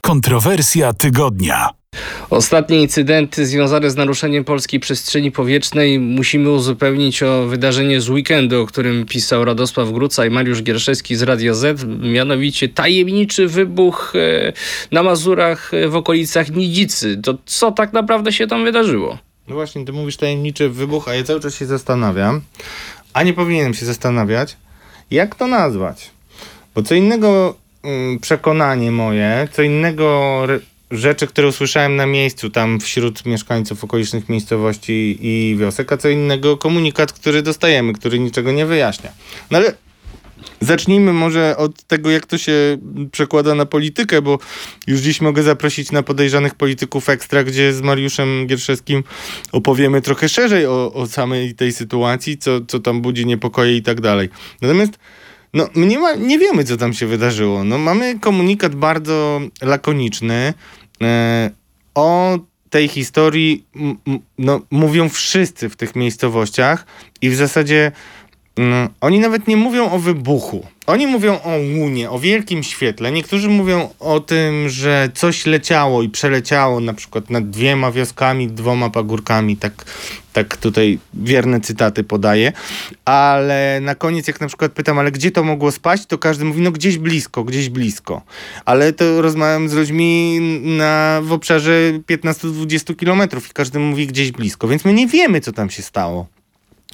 [0.00, 1.81] Kontrowersja tygodnia.
[2.32, 8.66] Ostatnie incydenty związane z naruszeniem polskiej przestrzeni powietrznej musimy uzupełnić o wydarzenie z weekendu, o
[8.66, 14.52] którym pisał Radosław Gruca i Mariusz Gierszewski z Radio Z, mianowicie tajemniczy wybuch e,
[14.92, 17.20] na Mazurach e, w okolicach Nidzicy.
[17.22, 19.18] To co tak naprawdę się tam wydarzyło?
[19.48, 22.40] No właśnie, ty mówisz tajemniczy wybuch, a ja cały czas się zastanawiam,
[23.14, 24.56] a nie powinienem się zastanawiać,
[25.10, 26.10] jak to nazwać.
[26.74, 30.46] Bo co innego mm, przekonanie moje, co innego
[30.92, 36.56] rzeczy, które usłyszałem na miejscu, tam wśród mieszkańców okolicznych miejscowości i wiosek, a co innego
[36.56, 39.12] komunikat, który dostajemy, który niczego nie wyjaśnia.
[39.50, 39.74] No ale
[40.60, 42.78] Zacznijmy może od tego, jak to się
[43.12, 44.38] przekłada na politykę, bo
[44.86, 49.04] już dziś mogę zaprosić na podejrzanych polityków ekstra, gdzie z Mariuszem Gierszewskim
[49.52, 54.00] opowiemy trochę szerzej o, o samej tej sytuacji, co, co tam budzi niepokoje i tak
[54.00, 54.28] dalej.
[54.60, 54.98] Natomiast
[55.54, 57.64] no, nie, ma, nie wiemy, co tam się wydarzyło.
[57.64, 60.54] No, mamy komunikat bardzo lakoniczny
[61.94, 62.38] o
[62.70, 63.66] tej historii.
[64.38, 66.86] No, mówią wszyscy w tych miejscowościach
[67.22, 67.92] i w zasadzie
[68.56, 70.66] Mm, Oni nawet nie mówią o wybuchu.
[70.86, 73.12] Oni mówią o łunie, o wielkim świetle.
[73.12, 78.90] Niektórzy mówią o tym, że coś leciało i przeleciało na przykład nad dwiema wioskami, dwoma
[78.90, 79.56] pagórkami.
[79.56, 79.84] Tak,
[80.32, 82.52] tak tutaj wierne cytaty podaję.
[83.04, 86.60] Ale na koniec, jak na przykład pytam, ale gdzie to mogło spaść, to każdy mówi,
[86.60, 88.22] no gdzieś blisko, gdzieś blisko.
[88.64, 94.68] Ale to rozmawiam z ludźmi na, w obszarze 15-20 kilometrów i każdy mówi gdzieś blisko.
[94.68, 96.41] Więc my nie wiemy, co tam się stało.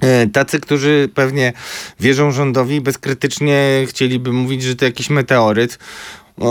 [0.01, 1.53] E, Tacy, którzy pewnie
[2.01, 5.79] wierzą rządowi, bezkrytycznie chcieliby mówić, że to jakiś meteoryt.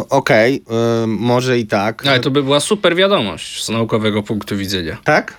[0.10, 0.64] Okej,
[1.04, 2.06] e, może i tak.
[2.08, 4.98] Ale to by była super wiadomość z naukowego punktu widzenia.
[5.04, 5.34] Tak?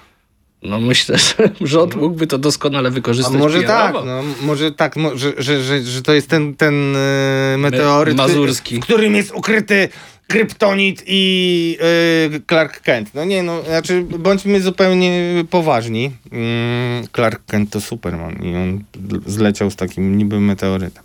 [0.62, 3.34] No myślę, że rząd mógłby to doskonale A wykorzystać.
[3.34, 8.16] może tak, no, może tak, że, że, że, że to jest ten, ten e, meteoryt,
[8.16, 8.76] Me- mazurski.
[8.76, 9.88] w którym jest ukryty
[10.28, 13.14] kryptonit i e, Clark Kent.
[13.14, 16.10] No nie, no, znaczy bądźmy zupełnie poważni.
[16.32, 18.84] Mm, Clark Kent to Superman i on
[19.26, 21.04] zleciał z takim niby meteorytem.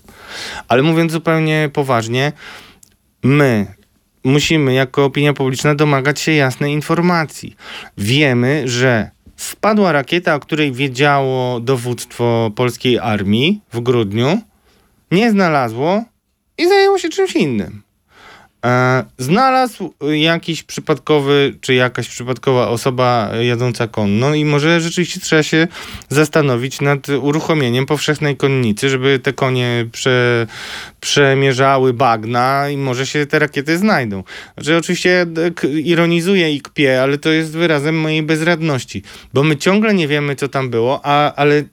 [0.67, 2.31] Ale mówiąc zupełnie poważnie,
[3.23, 3.65] my
[4.23, 7.55] musimy jako opinia publiczna domagać się jasnej informacji.
[7.97, 14.41] Wiemy, że spadła rakieta, o której wiedziało dowództwo polskiej armii w grudniu,
[15.11, 16.03] nie znalazło
[16.57, 17.83] i zajęło się czymś innym.
[18.65, 25.67] E, znalazł jakiś przypadkowy, czy jakaś przypadkowa osoba jadąca konno i może rzeczywiście trzeba się
[26.09, 30.47] zastanowić nad uruchomieniem powszechnej konnicy, żeby te konie prze,
[30.99, 34.23] przemierzały bagna i może się te rakiety znajdą.
[34.53, 39.57] Znaczy oczywiście ja k- ironizuję i kpię, ale to jest wyrazem mojej bezradności, bo my
[39.57, 41.63] ciągle nie wiemy, co tam było, a, ale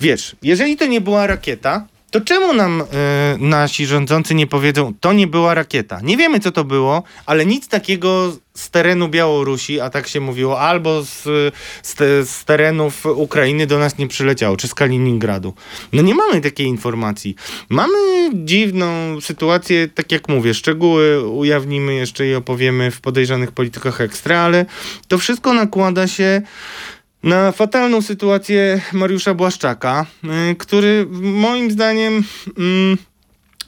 [0.00, 5.12] wiesz, jeżeli to nie była rakieta, to czemu nam e, nasi rządzący nie powiedzą, to
[5.12, 6.00] nie była rakieta?
[6.02, 10.60] Nie wiemy, co to było, ale nic takiego z terenu Białorusi, a tak się mówiło,
[10.60, 11.22] albo z,
[11.82, 11.96] z,
[12.28, 15.54] z terenów Ukrainy do nas nie przyleciało, czy z Kaliningradu.
[15.92, 17.34] No nie mamy takiej informacji.
[17.68, 17.98] Mamy
[18.34, 24.66] dziwną sytuację, tak jak mówię, szczegóły ujawnimy jeszcze i opowiemy w podejrzanych politykach ekstra, ale
[25.08, 26.42] to wszystko nakłada się
[27.24, 30.06] na fatalną sytuację Mariusza Błaszczaka,
[30.52, 32.24] y, który moim zdaniem
[32.58, 32.98] mm,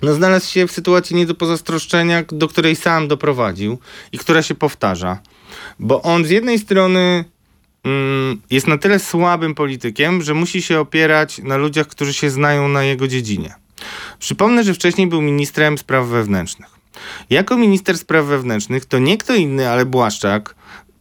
[0.02, 3.78] no, znalazł się w sytuacji nie do pozazdroszczenia, do której sam doprowadził
[4.12, 5.18] i która się powtarza.
[5.78, 7.24] Bo on z jednej strony
[7.84, 12.68] mm, jest na tyle słabym politykiem, że musi się opierać na ludziach, którzy się znają
[12.68, 13.54] na jego dziedzinie.
[14.18, 16.76] Przypomnę, że wcześniej był ministrem spraw wewnętrznych.
[17.30, 20.54] Jako minister spraw wewnętrznych to nie kto inny, ale Błaszczak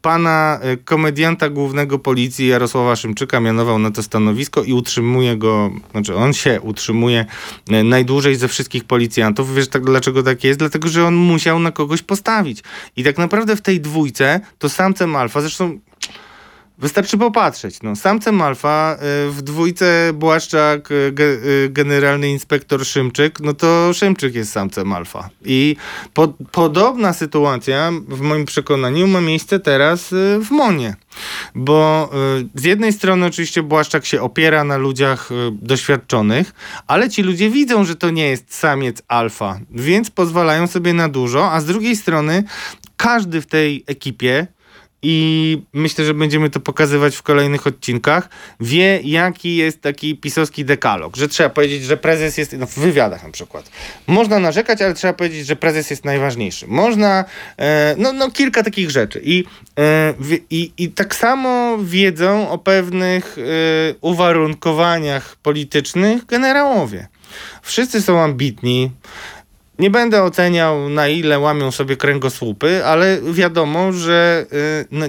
[0.06, 6.16] pana y, komedianta głównego policji Jarosława Szymczyka mianował na to stanowisko i utrzymuje go, znaczy
[6.16, 7.26] on się utrzymuje
[7.72, 9.56] y, najdłużej ze wszystkich policjantów.
[9.56, 10.60] Wiesz tak, dlaczego tak jest?
[10.60, 12.64] Dlatego, że on musiał na kogoś postawić.
[12.96, 15.80] I tak naprawdę w tej dwójce to samcem alfa, zresztą
[16.78, 17.82] Wystarczy popatrzeć.
[17.84, 24.36] No, samcem alfa y, w dwójce Błaszczak, y, y, generalny inspektor Szymczyk, no to Szymczyk
[24.36, 25.30] jest samcem alfa.
[25.46, 25.76] I
[26.14, 30.10] po, podobna sytuacja w moim przekonaniu ma miejsce teraz
[30.42, 30.96] w Monie.
[31.56, 32.10] Bo
[32.56, 36.54] z jednej strony oczywiście Błaszczak się opiera na ludziach doświadczonych,
[36.88, 41.52] ale ci ludzie widzą, że to nie jest samiec alfa, więc pozwalają sobie na dużo,
[41.52, 42.44] a z drugiej strony
[42.98, 44.48] każdy w tej ekipie
[45.08, 51.16] i myślę, że będziemy to pokazywać w kolejnych odcinkach, wie jaki jest taki pisowski dekalog,
[51.16, 53.72] że trzeba powiedzieć, że prezes jest, no w wywiadach na przykład,
[54.08, 56.68] można narzekać, ale trzeba powiedzieć, że prezes jest najważniejszy.
[56.68, 57.26] Można,
[57.58, 59.44] e, no, no kilka takich rzeczy i,
[59.80, 60.14] e,
[60.50, 63.42] i, i tak samo wiedzą o pewnych e,
[64.02, 67.08] uwarunkowaniach politycznych generałowie.
[67.62, 68.92] Wszyscy są ambitni,
[69.80, 75.06] nie będę oceniał, na ile łamią sobie kręgosłupy, ale wiadomo, że y, no,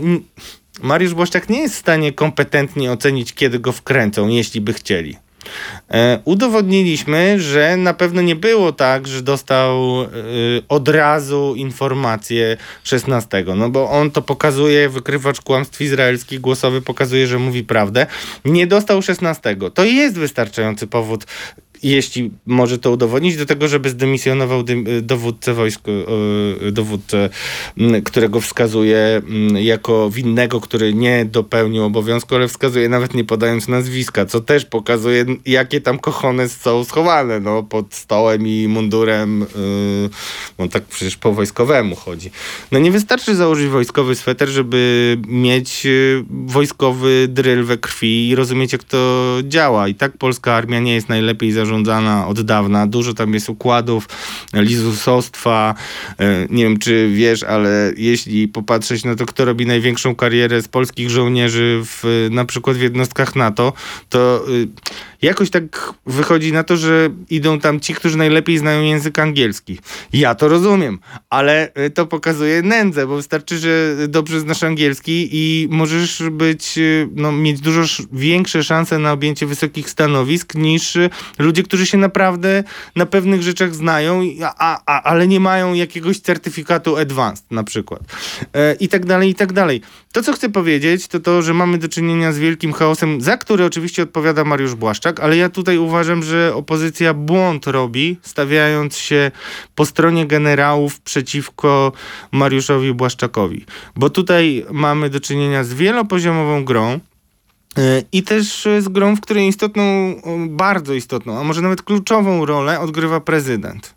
[0.83, 5.17] Mariusz Błaszczak nie jest w stanie kompetentnie ocenić, kiedy go wkręcą, jeśli by chcieli.
[5.91, 10.07] E, udowodniliśmy, że na pewno nie było tak, że dostał y,
[10.69, 17.39] od razu informację 16, no bo on to pokazuje, wykrywacz kłamstw izraelskich głosowy pokazuje, że
[17.39, 18.07] mówi prawdę.
[18.45, 19.57] Nie dostał 16.
[19.75, 21.25] To jest wystarczający powód
[21.83, 25.81] jeśli może to udowodnić, do tego, żeby zdemisjonował dym- dowódcę wojsk,
[26.63, 27.31] yy, dowódcę,
[27.79, 33.69] mm, którego wskazuje mm, jako winnego, który nie dopełnił obowiązku, ale wskazuje nawet nie podając
[33.69, 39.47] nazwiska, co też pokazuje, jakie tam kochone są schowane, no, pod stołem i mundurem,
[40.59, 42.31] on tak przecież po wojskowemu chodzi.
[42.73, 45.87] No nie wystarczy założyć wojskowy sweter, żeby mieć
[46.31, 49.89] wojskowy dryl we krwi i rozumieć, jak to działa.
[49.89, 51.66] I tak polska armia nie jest najlepiej zarządzana
[52.29, 52.87] od dawna.
[52.87, 54.09] Dużo tam jest układów,
[54.55, 55.75] lizusostwa.
[56.19, 60.69] E, Nie wiem, czy wiesz, ale jeśli popatrzeć na to, kto robi największą karierę z
[60.69, 63.73] polskich żołnierzy w, na przykład w jednostkach NATO,
[64.09, 64.69] to y,
[65.23, 69.79] jakoś tak wychodzi na to, że idą tam ci, którzy najlepiej znają język angielski.
[70.13, 70.99] Ja to rozumiem,
[71.31, 76.79] ale to pokazuje nędzę, bo wystarczy, że dobrze znasz angielski i możesz być,
[77.15, 81.11] no, mieć dużo sz- większe szanse na objęcie wysokich stanowisk niż y,
[81.57, 82.65] ludzie, którzy się naprawdę
[82.97, 88.01] na pewnych rzeczach znają, a, a, ale nie mają jakiegoś certyfikatu advanced na przykład.
[88.55, 89.81] E, I tak dalej, i tak dalej.
[90.13, 93.65] To, co chcę powiedzieć, to to, że mamy do czynienia z wielkim chaosem, za który
[93.65, 99.31] oczywiście odpowiada Mariusz Błaszczak, ale ja tutaj uważam, że opozycja błąd robi, stawiając się
[99.75, 101.93] po stronie generałów przeciwko
[102.33, 103.65] Mariuszowi Błaszczakowi.
[103.97, 107.01] Bo tutaj mamy do czynienia z wielopoziomową grą,
[108.13, 109.83] I też e, z grą, w której istotną,
[110.23, 113.95] o, bardzo istotną, a może nawet kluczową rolę odgrywa prezydent.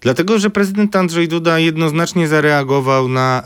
[0.00, 3.44] Dlatego, że prezydent Andrzej Duda jednoznacznie zareagował na, e,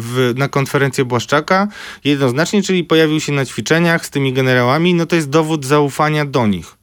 [0.00, 1.68] w, na konferencję Błaszczaka.
[2.04, 4.94] Jednoznacznie, czyli pojawił się na ćwiczeniach z tymi generałami.
[4.94, 6.76] No to jest dowód zaufania do nich.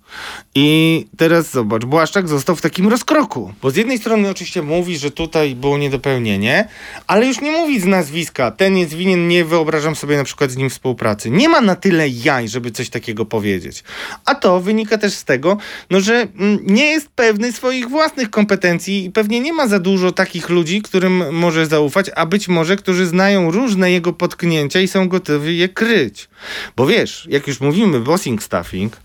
[0.55, 3.53] I teraz zobacz, Błaszczak został w takim rozkroku.
[3.61, 6.67] Bo z jednej strony oczywiście mówi, że tutaj było niedopełnienie,
[7.07, 8.51] ale już nie mówi z nazwiska.
[8.51, 11.29] Ten jest winien, nie wyobrażam sobie na przykład z nim współpracy.
[11.29, 13.83] Nie ma na tyle jaj, żeby coś takiego powiedzieć.
[14.25, 15.57] A to wynika też z tego,
[15.89, 20.11] no, że mm, nie jest pewny swoich własnych kompetencji i pewnie nie ma za dużo
[20.11, 25.07] takich ludzi, którym może zaufać, a być może, którzy znają różne jego potknięcia i są
[25.07, 26.29] gotowi je kryć.
[26.75, 28.97] Bo wiesz, jak już mówimy bossing staffing,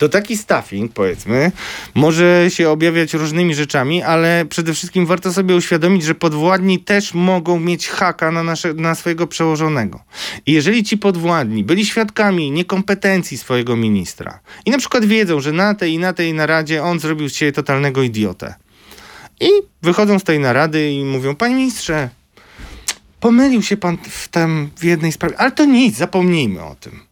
[0.00, 1.52] to taki staffing, powiedzmy,
[1.94, 7.60] może się objawiać różnymi rzeczami, ale przede wszystkim warto sobie uświadomić, że podwładni też mogą
[7.60, 10.00] mieć haka na, nasze, na swojego przełożonego.
[10.46, 15.74] I jeżeli ci podwładni byli świadkami niekompetencji swojego ministra i na przykład wiedzą, że na
[15.74, 18.54] tej i na tej naradzie on zrobił z siebie totalnego idiotę
[19.40, 19.48] i
[19.82, 22.08] wychodzą z tej narady i mówią, panie ministrze,
[23.20, 27.10] pomylił się pan w, tam w jednej sprawie, ale to nic, zapomnijmy o tym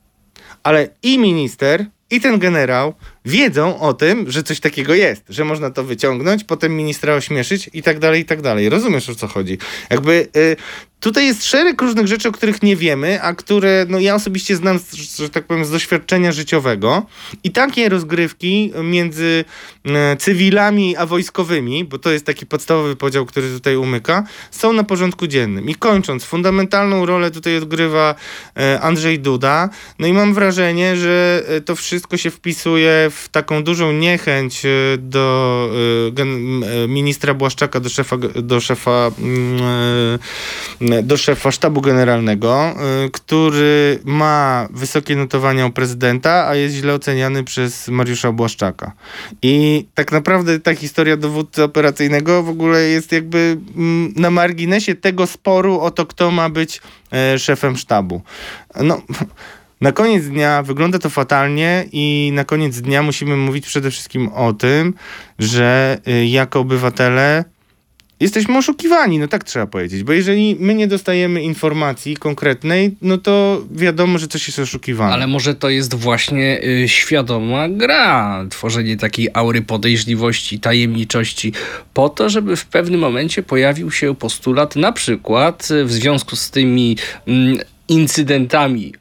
[0.62, 2.94] ale i minister, i ten generał
[3.28, 7.82] wiedzą o tym, że coś takiego jest, że można to wyciągnąć, potem ministra ośmieszyć i
[7.82, 8.68] tak dalej, i tak dalej.
[8.68, 9.58] Rozumiesz o co chodzi?
[9.90, 10.56] Jakby y,
[11.00, 14.78] tutaj jest szereg różnych rzeczy, o których nie wiemy, a które no, ja osobiście znam,
[15.16, 17.06] że tak powiem, z doświadczenia życiowego
[17.44, 19.44] i takie rozgrywki między
[19.84, 24.84] e, cywilami a wojskowymi, bo to jest taki podstawowy podział, który tutaj umyka, są na
[24.84, 25.68] porządku dziennym.
[25.68, 28.14] I kończąc, fundamentalną rolę tutaj odgrywa
[28.56, 29.68] e, Andrzej Duda.
[29.98, 34.68] No i mam wrażenie, że e, to wszystko się wpisuje w taką dużą niechęć e,
[34.98, 35.70] do
[36.18, 40.18] e, e, ministra Błaszczaka, do szefa, do szefa mm,
[41.02, 42.74] do szefa sztabu generalnego,
[43.12, 48.92] który ma wysokie notowania u prezydenta, a jest źle oceniany przez Mariusza Błaszczaka.
[49.42, 55.26] I tak naprawdę ta historia dowódcy operacyjnego w ogóle jest jakby mm, na marginesie tego
[55.26, 56.80] sporu o to, kto ma być
[57.38, 58.22] szefem sztabu.
[58.80, 59.02] No,
[59.80, 64.52] Na koniec dnia wygląda to fatalnie i na koniec dnia musimy mówić przede wszystkim o
[64.52, 64.94] tym,
[65.38, 67.44] że y, jako obywatele
[68.20, 73.62] jesteśmy oszukiwani, no tak trzeba powiedzieć, bo jeżeli my nie dostajemy informacji konkretnej, no to
[73.70, 75.12] wiadomo, że coś jest oszukiwane.
[75.12, 81.52] Ale może to jest właśnie y, świadoma gra, tworzenie takiej aury podejrzliwości, tajemniczości,
[81.94, 86.50] po to, żeby w pewnym momencie pojawił się postulat, na przykład y, w związku z
[86.50, 88.92] tymi mm, incydentami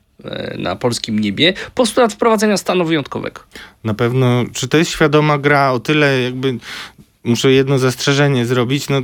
[0.58, 3.42] na polskim niebie, postulat wprowadzenia stanu wyjątkowego.
[3.84, 6.58] Na pewno, czy to jest świadoma gra o tyle jakby
[7.24, 8.90] muszę jedno zastrzeżenie zrobić.
[8.90, 9.02] No,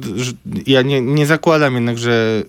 [0.67, 2.43] ja nie, nie zakładam jednak, że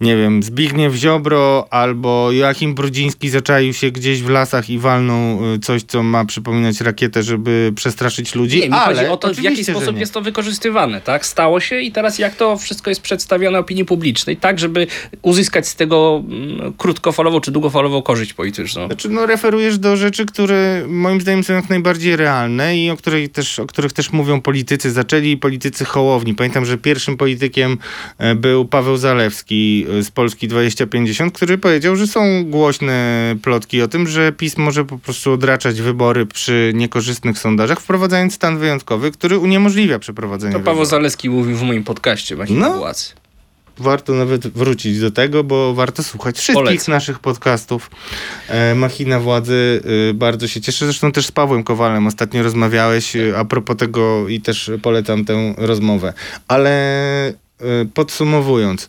[0.00, 5.58] nie wiem, Zbigniew Ziobro albo Joachim Brudziński zaczaił się gdzieś w lasach i walną y,
[5.58, 8.60] coś, co ma przypominać rakietę, żeby przestraszyć ludzi.
[8.60, 11.26] Nie, mi ale chodzi o to, w jaki sposób jest to wykorzystywane, tak?
[11.26, 14.86] Stało się i teraz jak to wszystko jest przedstawione opinii publicznej, tak, żeby
[15.22, 18.86] uzyskać z tego mm, krótkofalową czy długofalową korzyść polityczną.
[18.86, 23.28] Znaczy, no, referujesz do rzeczy, które moim zdaniem są jak najbardziej realne i o, której
[23.28, 24.90] też, o których też mówią politycy.
[24.90, 26.34] Zaczęli politycy Hołowni.
[26.34, 27.78] Pamiętam, że pierwszym politykiem
[28.18, 34.08] e, był Paweł Zalewski z Polski 2050, który powiedział, że są głośne plotki o tym,
[34.08, 39.98] że PiS może po prostu odraczać wybory przy niekorzystnych sondażach, wprowadzając stan wyjątkowy, który uniemożliwia
[39.98, 40.88] przeprowadzenie To Paweł wyborów.
[40.90, 42.78] Zaleski mówił w moim podcaście Machina No.
[42.78, 43.04] Władzy.
[43.78, 46.92] Warto nawet wrócić do tego, bo warto słuchać wszystkich Polecam.
[46.94, 47.90] naszych podcastów.
[48.48, 50.84] E, Machina Władzy, e, bardzo się cieszę.
[50.84, 55.54] Zresztą też z Pawłem Kowalem ostatnio rozmawiałeś e, a propos tego i też polecam tę
[55.56, 56.12] rozmowę.
[56.48, 56.70] Ale
[57.28, 57.34] e,
[57.94, 58.88] podsumowując,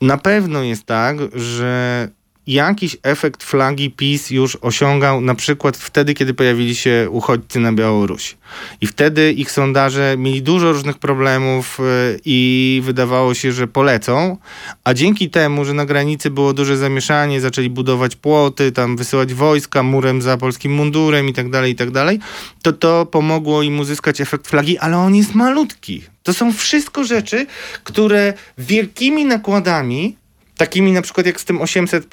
[0.00, 2.08] na pewno jest tak, że
[2.46, 8.34] jakiś efekt flagi PiS już osiągał na przykład wtedy, kiedy pojawili się uchodźcy na Białorusi.
[8.80, 14.36] I wtedy ich sondaże mieli dużo różnych problemów y, i wydawało się, że polecą,
[14.84, 19.82] a dzięki temu, że na granicy było duże zamieszanie, zaczęli budować płoty, tam wysyłać wojska
[19.82, 22.18] murem za polskim mundurem i tak dalej, i tak dalej,
[22.62, 26.02] to to pomogło im uzyskać efekt flagi, ale on jest malutki.
[26.22, 27.46] To są wszystko rzeczy,
[27.84, 30.16] które wielkimi nakładami
[30.56, 32.06] takimi na przykład jak z tym 800,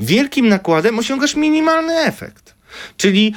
[0.00, 2.54] wielkim nakładem osiągasz minimalny efekt.
[2.96, 3.34] Czyli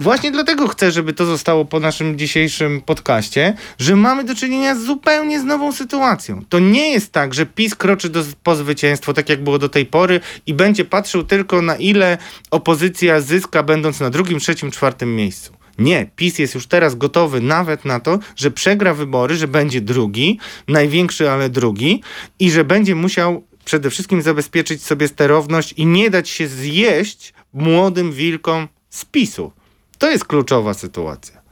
[0.00, 4.84] właśnie dlatego chcę, żeby to zostało po naszym dzisiejszym podcaście, że mamy do czynienia z
[4.84, 6.44] zupełnie z nową sytuacją.
[6.48, 9.86] To nie jest tak, że PiS kroczy do, po zwycięstwo, tak jak było do tej
[9.86, 12.18] pory, i będzie patrzył tylko na ile
[12.50, 15.52] opozycja zyska, będąc na drugim, trzecim, czwartym miejscu.
[15.78, 20.38] Nie, PiS jest już teraz gotowy nawet na to, że przegra wybory, że będzie drugi,
[20.68, 22.02] największy, ale drugi,
[22.38, 28.12] i że będzie musiał przede wszystkim zabezpieczyć sobie sterowność i nie dać się zjeść młodym
[28.12, 29.52] wilkom z PiSu.
[29.98, 31.44] To jest kluczowa sytuacja.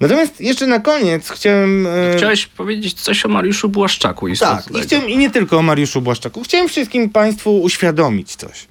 [0.00, 1.86] Natomiast jeszcze na koniec chciałem.
[1.86, 4.78] e, Chciałeś powiedzieć coś o Mariuszu Błaszczaku tak, istotnego.
[4.78, 6.42] i, chciałem, i nie tylko o Mariuszu Błaszczaku.
[6.42, 8.68] Chciałem wszystkim Państwu uświadomić coś.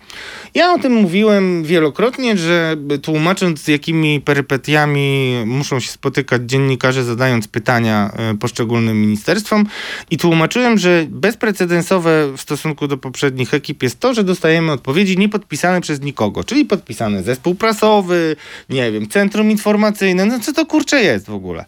[0.54, 7.48] Ja o tym mówiłem wielokrotnie, że tłumacząc z jakimi perypetiami muszą się spotykać dziennikarze zadając
[7.48, 9.66] pytania e, poszczególnym ministerstwom
[10.12, 15.82] i tłumaczyłem, że bezprecedensowe w stosunku do poprzednich ekip jest to, że dostajemy odpowiedzi niepodpisane
[15.82, 18.36] przez nikogo, czyli podpisany zespół prasowy,
[18.70, 21.66] nie wiem, centrum informacyjne, no co to kurczę jest w ogóle.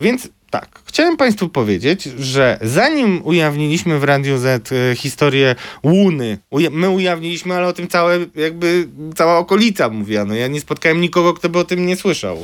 [0.00, 6.38] Więc tak, chciałem Państwu powiedzieć, że zanim ujawniliśmy w Radiu Z e, historię Łuny,
[6.70, 10.24] my ujawniliśmy, ale o tym całe, jakby cała okolica mówiła.
[10.24, 12.36] No ja nie spotkałem nikogo, kto by o tym nie słyszał.
[12.36, 12.40] E,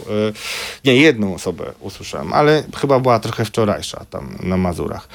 [0.84, 5.08] nie, jedną osobę usłyszałem, ale chyba była trochę wczorajsza tam na Mazurach.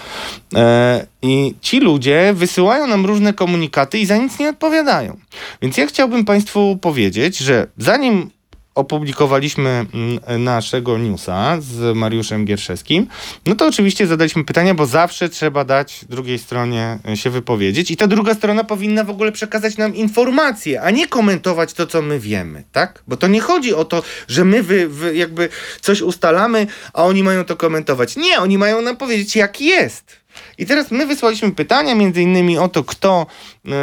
[0.56, 5.18] E, I ci ludzie wysyłają nam różne komunikaty i za nic nie odpowiadają.
[5.62, 8.30] Więc ja chciałbym Państwu powiedzieć, że zanim
[8.76, 13.08] opublikowaliśmy mm, naszego newsa z Mariuszem Gierszewskim,
[13.46, 17.98] no to oczywiście zadaliśmy pytania, bo zawsze trzeba dać drugiej stronie e, się wypowiedzieć i
[17.98, 22.20] ta druga strona powinna w ogóle przekazać nam informacje, a nie komentować to, co my
[22.20, 23.04] wiemy, tak?
[23.08, 25.50] Bo to nie chodzi o to, że my wy, wy jakby
[25.82, 28.16] coś ustalamy, a oni mają to komentować.
[28.16, 30.19] Nie, oni mają nam powiedzieć, jak jest.
[30.58, 33.26] I teraz my wysłaliśmy pytania, między innymi o to, kto,
[33.68, 33.74] e,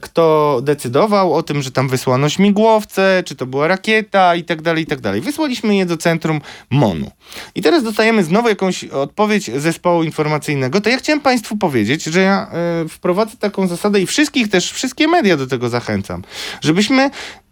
[0.00, 4.82] kto decydował o tym, że tam wysłano śmigłowce, czy to była rakieta i tak dalej,
[4.82, 5.20] i tak dalej.
[5.20, 6.40] Wysłaliśmy je do centrum
[6.70, 7.10] MONU.
[7.54, 10.80] I teraz dostajemy znowu jakąś odpowiedź zespołu informacyjnego.
[10.80, 12.50] To ja chciałem Państwu powiedzieć, że ja
[12.84, 16.22] e, wprowadzę taką zasadę i wszystkich też, wszystkie media do tego zachęcam,
[16.60, 17.10] żebyśmy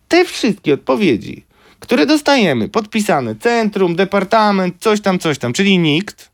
[0.09, 1.45] te wszystkie odpowiedzi,
[1.81, 6.32] które dostajemy, podpisane, centrum, departament, coś tam, coś tam, czyli nikt,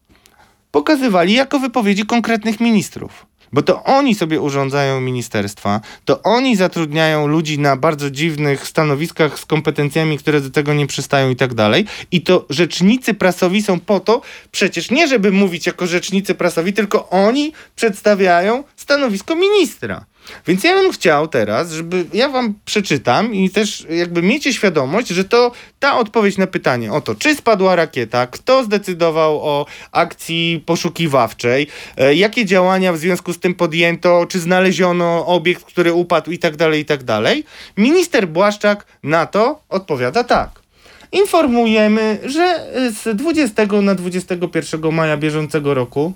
[0.71, 3.27] pokazywali jako wypowiedzi konkretnych ministrów.
[3.53, 9.47] Bo to oni sobie urządzają ministerstwa, to oni zatrudniają ludzi na bardzo dziwnych stanowiskach z
[9.47, 11.87] kompetencjami, które do tego nie przystają i tak dalej.
[12.11, 17.09] I to rzecznicy prasowi są po to, przecież nie żeby mówić jako rzecznicy prasowi, tylko
[17.09, 20.05] oni przedstawiają stanowisko ministra.
[20.47, 25.25] Więc ja bym chciał teraz, żeby ja wam przeczytam i też jakby miejcie świadomość, że
[25.25, 31.67] to ta odpowiedź na pytanie o to, czy spadła rakieta, kto zdecydował o akcji poszukiwawczej,
[31.97, 36.57] e, jakie działania w związku z tym podjęto, czy znaleziono obiekt, który upadł i tak
[36.57, 37.45] dalej, i tak dalej.
[37.77, 40.51] Minister Błaszczak na to odpowiada tak.
[41.13, 46.13] Informujemy, że z 20 na 21 maja bieżącego roku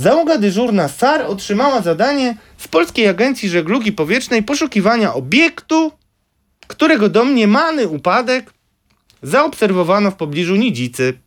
[0.00, 5.92] Załoga dyżurna SAR otrzymała zadanie z Polskiej Agencji Żeglugi Powietrznej poszukiwania obiektu,
[6.66, 8.52] którego domniemany upadek
[9.22, 11.18] zaobserwowano w pobliżu Nidzicy.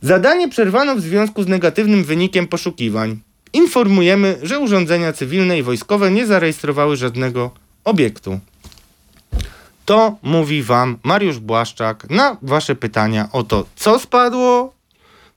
[0.00, 3.20] Zadanie przerwano w związku z negatywnym wynikiem poszukiwań.
[3.52, 7.50] Informujemy, że urządzenia cywilne i wojskowe nie zarejestrowały żadnego
[7.84, 8.40] obiektu.
[9.84, 14.74] To mówi wam Mariusz Błaszczak na wasze pytania o to, co spadło,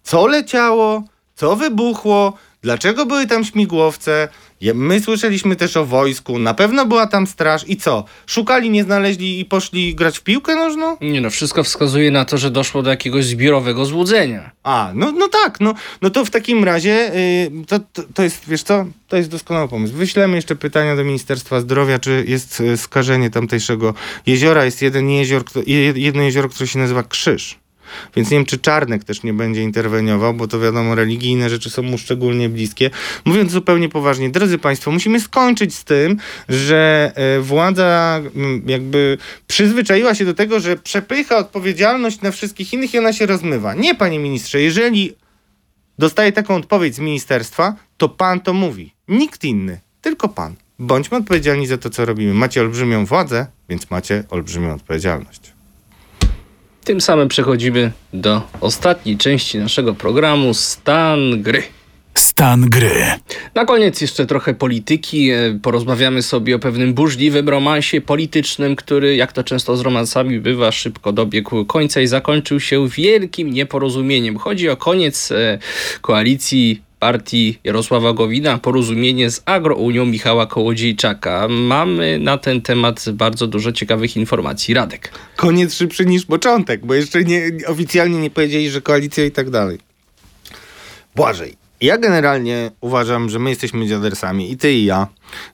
[0.03, 1.03] co leciało,
[1.35, 4.27] co wybuchło, dlaczego były tam śmigłowce.
[4.73, 8.05] My słyszeliśmy też o wojsku, na pewno była tam straż i co?
[8.27, 10.97] Szukali, nie znaleźli i poszli grać w piłkę nożną?
[11.01, 14.51] Nie no, wszystko wskazuje na to, że doszło do jakiegoś zbiorowego złudzenia.
[14.63, 17.11] A, no, no tak, no, no to w takim razie
[17.51, 19.93] yy, to, to, to jest, wiesz co, to jest doskonały pomysł.
[19.93, 23.93] Wyślemy jeszcze pytania do Ministerstwa Zdrowia, czy jest y, skażenie tamtejszego
[24.25, 24.65] jeziora.
[24.65, 25.43] Jest jeden jezior,
[25.95, 27.64] jedno jezioro, które się nazywa Krzyż.
[28.15, 31.81] Więc nie wiem, czy Czarnek też nie będzie interweniował, bo to wiadomo, religijne rzeczy są
[31.83, 32.89] mu szczególnie bliskie.
[33.25, 36.17] Mówiąc zupełnie poważnie, drodzy Państwo, musimy skończyć z tym,
[36.49, 38.21] że e, władza
[38.65, 39.17] jakby
[39.47, 43.73] przyzwyczaiła się do tego, że przepycha odpowiedzialność na wszystkich innych i ona się rozmywa.
[43.73, 45.15] Nie, panie ministrze, jeżeli
[45.99, 48.93] dostaje taką odpowiedź z ministerstwa, to pan to mówi.
[49.07, 50.55] Nikt inny, tylko pan.
[50.79, 52.33] Bądźmy odpowiedzialni za to, co robimy.
[52.33, 55.54] Macie olbrzymią władzę, więc macie olbrzymią odpowiedzialność.
[56.85, 61.63] Tym samym przechodzimy do ostatniej części naszego programu Stan Gry.
[62.17, 62.91] Stan gry.
[63.55, 65.29] Na koniec jeszcze trochę polityki.
[65.31, 70.71] E, Porozmawiamy sobie o pewnym burzliwym romansie politycznym, który, jak to często z romansami bywa,
[70.71, 74.37] szybko dobiegł końca i zakończył się wielkim nieporozumieniem.
[74.37, 75.59] Chodzi o koniec e,
[76.01, 81.47] koalicji partii Jarosława Gowina, porozumienie z Agrounią Michała Kołodziejczaka.
[81.49, 84.73] Mamy na ten temat bardzo dużo ciekawych informacji.
[84.73, 85.11] Radek.
[85.35, 89.77] Koniec szybszy niż początek, bo jeszcze nie, oficjalnie nie powiedzieli, że koalicja i tak dalej.
[91.15, 91.53] Błażej.
[91.81, 95.07] Ja generalnie uważam, że my jesteśmy dziadersami i ty i ja.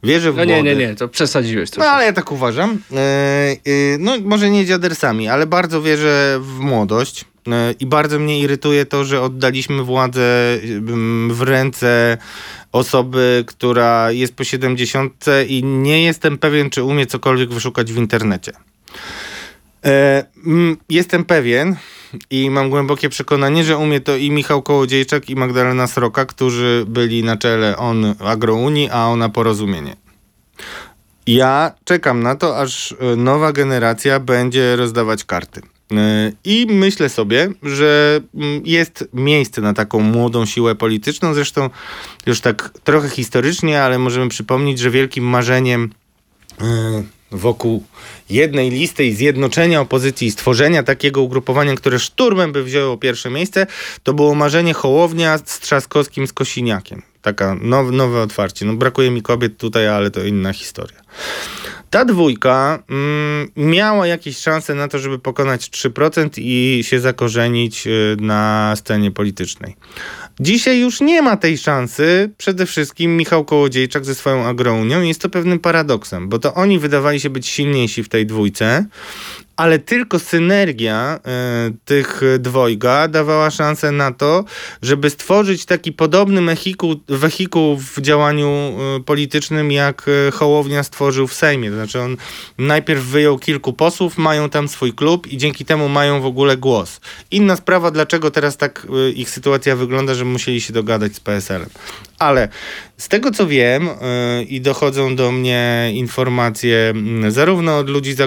[0.04, 1.89] Wierzę w No nie, nie, nie, to przesadziłeś No trochę.
[1.89, 2.78] ale ja tak uważam.
[2.91, 3.58] E, e,
[3.99, 7.26] no może nie dziadersami, ale bardzo wierzę w młodość.
[7.48, 12.18] E, I bardzo mnie irytuje to, że oddaliśmy władzę mm, w ręce
[12.72, 18.52] osoby, która jest po 70 i nie jestem pewien, czy umie cokolwiek wyszukać w internecie.
[19.86, 21.76] E, mm, jestem pewien
[22.30, 27.24] i mam głębokie przekonanie, że umie to i Michał Kołodziejczak i Magdalena Sroka, którzy byli
[27.24, 29.96] na czele on Agrounii, a ona Porozumienie.
[31.28, 35.62] Ja czekam na to, aż e, nowa generacja będzie rozdawać karty.
[35.92, 41.34] E, I myślę sobie, że mm, jest miejsce na taką młodą siłę polityczną.
[41.34, 41.70] Zresztą
[42.26, 45.89] już tak trochę historycznie, ale możemy przypomnieć, że wielkim marzeniem
[46.62, 47.84] e, wokół
[48.30, 53.68] jednej listy i zjednoczenia opozycji i stworzenia takiego ugrupowania, które szturmem by wzięło pierwsze miejsce,
[54.04, 57.02] to było marzenie Hołownia z Trzaskowskim z Kosiniakiem.
[57.22, 58.66] Taka now, nowe otwarcie.
[58.66, 61.02] No brakuje mi kobiet tutaj, ale to inna historia.
[61.92, 68.18] Ta dwójka mm, miała jakieś szanse na to, żeby pokonać 3% i się zakorzenić y,
[68.20, 69.76] na scenie politycznej.
[70.39, 72.30] Dzisiaj już nie ma tej szansy.
[72.38, 77.20] Przede wszystkim Michał Kołodziejczak ze swoją agrounią jest to pewnym paradoksem, bo to oni wydawali
[77.20, 78.86] się być silniejsi w tej dwójce,
[79.62, 84.43] ale tylko synergia e, tych dwojga dawała szansę na to,
[84.82, 86.55] żeby stworzyć taki podobny
[87.07, 91.70] wehikuł w działaniu e, politycznym, jak e, Hołownia stworzył w Sejmie.
[91.70, 92.18] To znaczy on
[92.57, 96.99] najpierw wyjął kilku posłów, mają tam swój klub i dzięki temu mają w ogóle głos.
[97.32, 101.70] Inna sprawa, dlaczego teraz tak e, ich sytuacja wygląda, że musieli się dogadać z PSL-em.
[102.22, 102.47] Ale
[102.97, 108.17] z tego co wiem yy, i dochodzą do mnie informacje mm, zarówno od ludzi z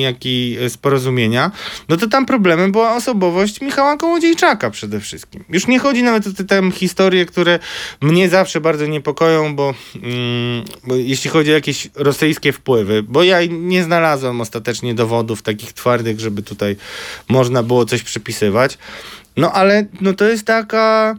[0.00, 1.50] jak i z porozumienia,
[1.88, 5.44] no to tam problemem była osobowość Michała Kołodziejczaka przede wszystkim.
[5.48, 7.58] Już nie chodzi nawet o te tam historie, które
[8.00, 13.38] mnie zawsze bardzo niepokoją, bo, mm, bo jeśli chodzi o jakieś rosyjskie wpływy, bo ja
[13.50, 16.76] nie znalazłem ostatecznie dowodów takich twardych, żeby tutaj
[17.28, 18.78] można było coś przypisywać.
[19.36, 21.16] No ale no to jest taka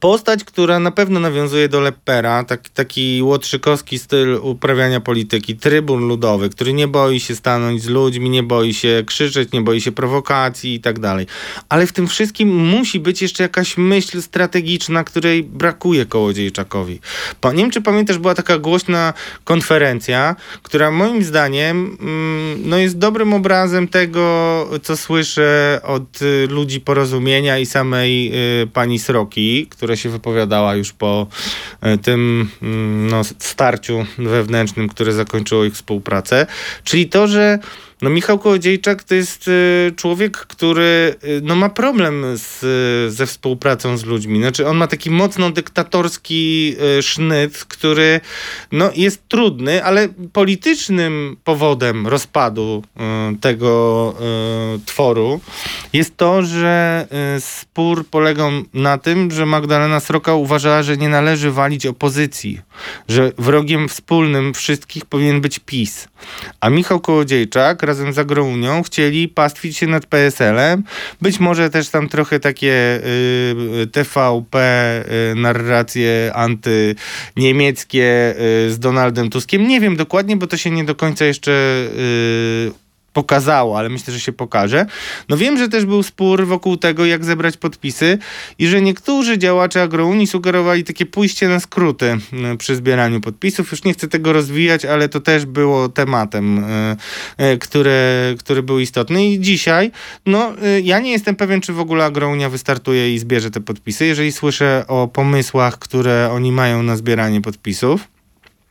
[0.00, 6.50] Postać, która na pewno nawiązuje do Lepera, tak, taki łotrzykowski styl uprawiania polityki, trybun ludowy,
[6.50, 10.74] który nie boi się stanąć z ludźmi, nie boi się krzyczeć, nie boi się prowokacji
[10.74, 11.26] i tak dalej.
[11.68, 17.00] Ale w tym wszystkim musi być jeszcze jakaś myśl strategiczna, której brakuje Kołodziejczakowi.
[17.44, 19.12] Nie wiem, czy pamiętasz, była taka głośna
[19.44, 26.80] konferencja, która moim zdaniem mm, no jest dobrym obrazem tego, co słyszę od y, ludzi
[26.80, 28.32] porozumienia i samej
[28.62, 31.26] y, pani Sroki, która się wypowiadała już po
[31.94, 36.46] y, tym mm, no, starciu wewnętrznym, które zakończyło ich współpracę.
[36.84, 37.58] Czyli to, że
[38.02, 42.64] no Michał Kołodziejczak to jest y, człowiek, który y, no ma problem z,
[43.14, 44.40] ze współpracą z ludźmi.
[44.40, 48.20] Znaczy on ma taki mocno dyktatorski y, sznyt, który
[48.72, 52.82] no jest trudny, ale politycznym powodem rozpadu
[53.40, 54.14] tego
[54.86, 55.40] tworu
[55.92, 57.06] jest to, że
[57.40, 62.60] spór polegał na tym, że Magdalena Sroka uważała, że nie należy walić opozycji,
[63.08, 66.08] że wrogiem wspólnym wszystkich powinien być PiS.
[66.60, 70.82] A Michał Kołodziejczak razem z Agrounią chcieli pastwić się nad PSL-em.
[71.20, 73.00] Być może też tam trochę takie
[73.82, 74.58] y, TVP
[75.32, 78.34] y, narracje antyniemieckie
[78.66, 79.68] y, z Donaldem Tuskiem.
[79.68, 82.85] Nie wiem dokładnie, bo to się nie do końca jeszcze y,
[83.16, 84.86] pokazało, ale myślę, że się pokaże.
[85.28, 88.18] No wiem, że też był spór wokół tego, jak zebrać podpisy
[88.58, 92.18] i że niektórzy działacze Agrounii sugerowali takie pójście na skróty
[92.52, 93.70] y, przy zbieraniu podpisów.
[93.70, 96.96] Już nie chcę tego rozwijać, ale to też było tematem, y,
[97.44, 99.26] y, które, który był istotny.
[99.26, 99.90] I dzisiaj,
[100.26, 100.52] no
[100.82, 104.06] ja nie jestem pewien, czy w ogóle Agrounia wystartuje i zbierze te podpisy.
[104.06, 108.15] Jeżeli słyszę o pomysłach, które oni mają na zbieranie podpisów,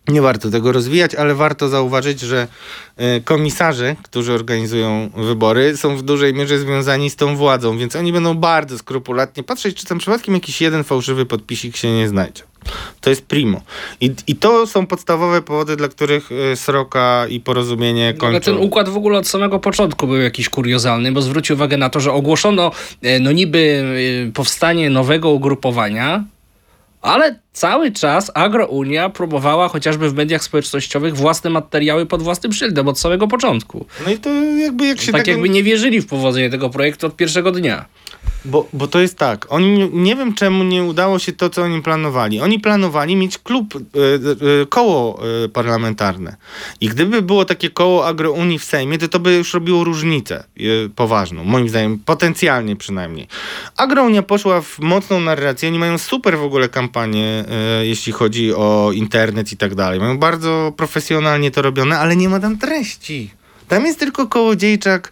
[0.08, 2.48] nie warto tego rozwijać, ale warto zauważyć, że
[2.98, 8.14] e, komisarze, którzy organizują wybory, są w dużej mierze związani z tą władzą, więc oni
[8.14, 12.44] będą bardzo skrupulatnie patrzeć, czy tam przypadkiem jakiś jeden fałszywy podpisik się nie znajdzie.
[13.02, 13.62] To jest primo.
[14.02, 18.54] I, I to są podstawowe powody, dla których e, Sroka i Porozumienie No, Ale ten
[18.54, 18.68] kończą.
[18.68, 22.12] układ w ogóle od samego początku był jakiś kuriozalny, bo zwróć uwagę na to, że
[22.14, 23.84] ogłoszono e, no niby
[24.34, 26.24] powstanie nowego ugrupowania,
[27.02, 33.00] ale cały czas Agrounia próbowała chociażby w mediach społecznościowych własne materiały pod własnym szyldem od
[33.00, 33.86] samego początku.
[34.06, 37.08] No i to jakby jak się tak tego- jakby nie wierzyli w powodzenie tego projektu
[37.08, 37.86] od pierwszego dnia.
[38.46, 41.62] Bo, bo to jest tak, oni nie, nie wiem czemu nie udało się to, co
[41.64, 42.42] oni planowali.
[42.42, 43.80] Oni planowali mieć klub, y,
[44.62, 46.36] y, koło y, parlamentarne.
[46.82, 50.44] I gdyby było takie koło agrounii w Sejmie, to to by już robiło różnicę
[50.96, 53.28] poważną, moim zdaniem, potencjalnie przynajmniej.
[53.78, 57.45] Agrounia poszła w mocną narrację, oni mają super w ogóle kampanię,
[57.82, 60.00] jeśli chodzi o internet i tak dalej.
[60.00, 63.30] Mają bardzo profesjonalnie to robione, ale nie ma tam treści.
[63.68, 65.12] Tam jest tylko kołodziejczak,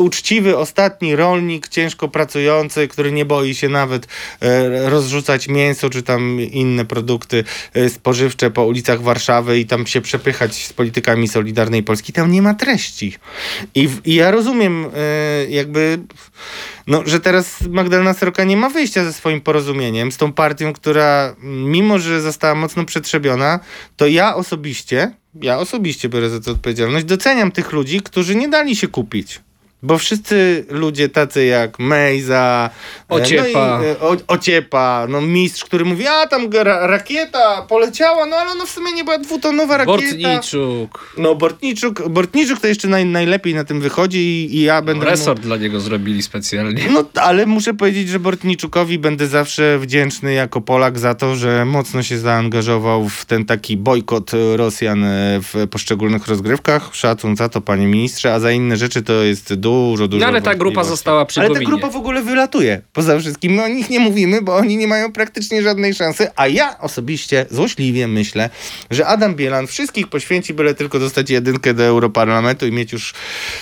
[0.00, 4.06] uczciwy, ostatni rolnik, ciężko pracujący, który nie boi się nawet
[4.40, 7.44] e, rozrzucać mięso czy tam inne produkty
[7.74, 12.12] e, spożywcze po ulicach Warszawy i tam się przepychać z politykami Solidarnej Polski.
[12.12, 13.16] Tam nie ma treści.
[13.74, 15.98] I, i ja rozumiem e, jakby,
[16.86, 21.36] no, że teraz Magdalena Sroka nie ma wyjścia ze swoim porozumieniem, z tą partią, która
[21.42, 23.60] mimo, że została mocno przetrzebiona,
[23.96, 28.76] to ja osobiście, ja osobiście biorę za to odpowiedzialność, doceniam tych ludzi, którzy nie dali
[28.76, 29.40] się kupić.
[29.82, 32.70] Bo wszyscy ludzie tacy jak Mejza,
[33.10, 33.78] e, Ociepa.
[33.78, 38.36] no i, e, o, Ociepa, no mistrz, który mówi, a tam ra rakieta poleciała, no
[38.36, 39.98] ale no w sumie nie była dwutonowa rakieta.
[39.98, 41.14] Bortniczuk.
[41.18, 45.04] No Bortniczuk, Bortniczuk to jeszcze naj, najlepiej na tym wychodzi i, i ja będę...
[45.04, 46.82] mu- Resort dla niego zrobili specjalnie.
[46.90, 52.02] no, ale muszę powiedzieć, że Bortniczukowi będę zawsze wdzięczny jako Polak za to, że mocno
[52.02, 56.90] się zaangażował w ten taki bojkot Rosjan e, w poszczególnych rozgrywkach.
[56.92, 60.42] Szacun za to, panie ministrze, a za inne rzeczy to jest dużo, dużo No ale
[60.42, 62.82] ta grupa została przy Ale ta grupa w ogóle wylatuje.
[62.92, 66.48] Poza wszystkim my o nich nie mówimy, bo oni nie mają praktycznie żadnej szansy, a
[66.48, 68.50] ja osobiście złośliwie myślę,
[68.90, 73.14] że Adam Bielan wszystkich poświęci, byle tylko dostać jedynkę do Europarlamentu i mieć już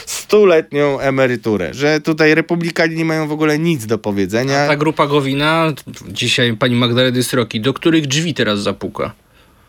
[0.06, 1.74] stuletnią emeryturę.
[1.74, 4.66] Że tutaj republikanie nie mają w ogóle nic do powiedzenia.
[4.66, 5.72] Ta grupa Gowina,
[6.08, 9.12] dzisiaj pani Magdaleny Sroki, do których drzwi teraz zapuka?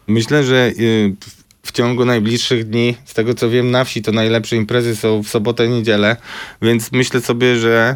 [0.07, 1.15] Myślę, że y,
[1.63, 5.27] w ciągu najbliższych dni, z tego co wiem, na wsi to najlepsze imprezy są w
[5.27, 6.17] sobotę, niedzielę,
[6.61, 7.95] więc myślę sobie, że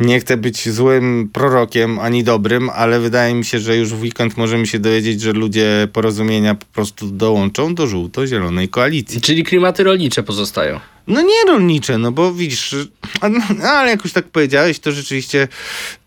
[0.00, 4.36] nie chcę być złym prorokiem ani dobrym, ale wydaje mi się, że już w weekend
[4.36, 9.20] możemy się dowiedzieć, że ludzie porozumienia po prostu dołączą do żółto-zielonej koalicji.
[9.20, 10.80] Czyli klimaty rolnicze pozostają.
[11.06, 12.74] No nie rolnicze, no bo widzisz,
[13.22, 15.48] no, ale jak już tak powiedziałeś, to rzeczywiście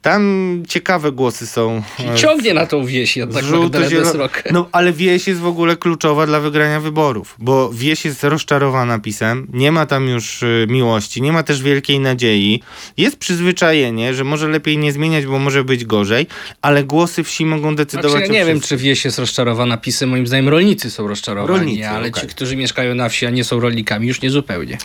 [0.02, 1.84] tam ciekawe głosy są.
[2.14, 4.30] e, Ciągnie na tą wieś jednak zielo-.
[4.52, 9.48] No ale wieś jest w ogóle kluczowa dla wygrania wyborów, bo wieś jest rozczarowana pisem,
[9.54, 12.64] nie ma tam już y, miłości, nie ma też wielkiej nadziei.
[12.98, 16.28] Jest przyzwyczajenie, że może lepiej nie zmieniać, bo może być gorzej,
[16.62, 20.10] ale głosy wsi mogą decydować Znaczy, ja nie wiem, czy wieś jest rozczarowana pisem.
[20.10, 22.22] Moim zdaniem rolnicy są rozczarowani, Rolnicy, ale okej.
[22.22, 24.78] ci, którzy mieszkają na wsi, a nie są rolnikami, już nie zupełnie.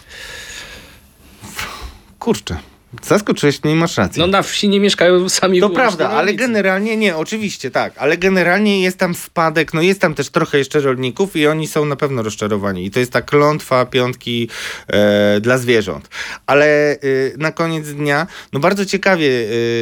[2.18, 2.56] Kurczę,
[3.02, 4.20] zaskoczyłeś mnie i masz rację.
[4.20, 8.82] No na wsi nie mieszkają sami To prawda, ale generalnie nie, oczywiście tak, ale generalnie
[8.82, 12.22] jest tam spadek, no jest tam też trochę jeszcze rolników i oni są na pewno
[12.22, 12.86] rozczarowani.
[12.86, 14.48] I to jest ta klątwa piątki
[14.86, 16.08] e, dla zwierząt.
[16.46, 16.98] Ale e,
[17.36, 19.30] na koniec dnia, no bardzo ciekawie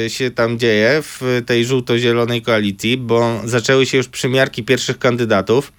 [0.05, 5.73] e, się tam dzieje w tej żółto-zielonej koalicji, bo zaczęły się już przymiarki pierwszych kandydatów.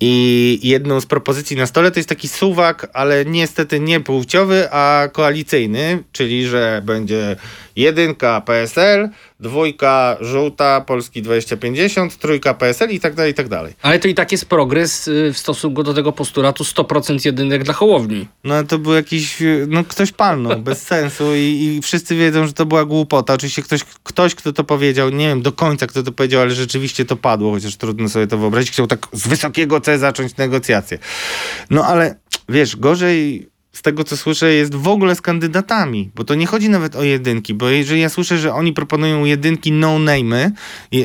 [0.00, 5.08] I jedną z propozycji na stole to jest taki suwak, ale niestety nie płciowy, a
[5.12, 7.36] koalicyjny, czyli że będzie
[7.76, 9.08] jedynka PSL,
[9.40, 13.72] dwójka żółta Polski 2050, trójka PSL i tak dalej, i tak dalej.
[13.82, 17.74] Ale to i tak jest progres y, w stosunku do tego postulatu 100% jedynek dla
[17.74, 18.28] Hołowni.
[18.44, 22.66] No to był jakiś, no ktoś palnął, bez sensu i, i wszyscy wiedzą, że to
[22.66, 23.34] była głupota.
[23.34, 27.04] Oczywiście ktoś, ktoś, kto to powiedział, nie wiem do końca kto to powiedział, ale rzeczywiście
[27.04, 28.70] to padło, chociaż trudno sobie to wyobrazić.
[28.70, 30.98] Chciał tak z wysokiego C zacząć negocjacje.
[31.70, 32.16] No ale
[32.48, 33.48] wiesz, gorzej
[33.84, 37.54] tego co słyszę jest w ogóle z kandydatami, bo to nie chodzi nawet o jedynki,
[37.54, 40.50] bo jeżeli ja słyszę, że oni proponują jedynki no-name'y,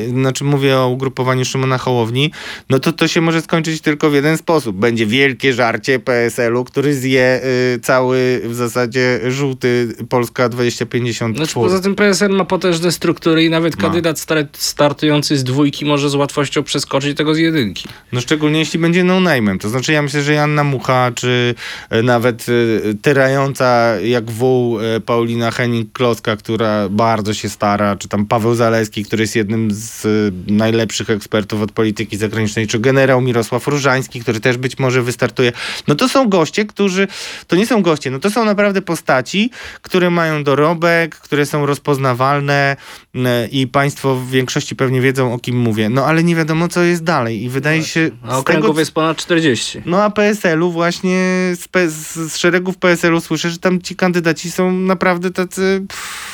[0.08, 2.32] znaczy mówię o ugrupowaniu Szymona Hołowni,
[2.70, 4.76] no to to się może skończyć tylko w jeden sposób.
[4.76, 7.40] Będzie wielkie żarcie PSL-u, który zje
[7.76, 13.50] y, cały w zasadzie żółty Polska 2050 Znaczy, poza tym PSL ma potężne struktury i
[13.50, 13.82] nawet Ma.
[13.82, 17.88] kandydat star- startujący z dwójki może z łatwością przeskoczyć tego z jedynki.
[18.12, 19.58] No szczególnie jeśli będzie no-name'em.
[19.58, 21.54] To znaczy ja myślę, że Janna Mucha, czy
[21.90, 22.69] e, nawet e,
[23.02, 29.22] tyrająca jak wół e, Paulina Henning-Kloska, która bardzo się stara, czy tam Paweł Zaleski, który
[29.22, 30.08] jest jednym z e,
[30.52, 35.52] najlepszych ekspertów od polityki zagranicznej, czy generał Mirosław Różański, który też być może wystartuje.
[35.88, 37.08] No to są goście, którzy,
[37.46, 39.50] to nie są goście, no to są naprawdę postaci,
[39.82, 42.76] które mają dorobek, które są rozpoznawalne
[43.14, 45.88] m, i państwo w większości pewnie wiedzą, o kim mówię.
[45.88, 48.10] No ale nie wiadomo, co jest dalej i wydaje się...
[48.28, 49.82] A okręgów tego, jest ponad 40.
[49.86, 51.20] no a PSL-u właśnie
[51.54, 56.29] z, z, z szeregów PSL-u słyszę, że tam ci kandydaci są naprawdę tacy pff,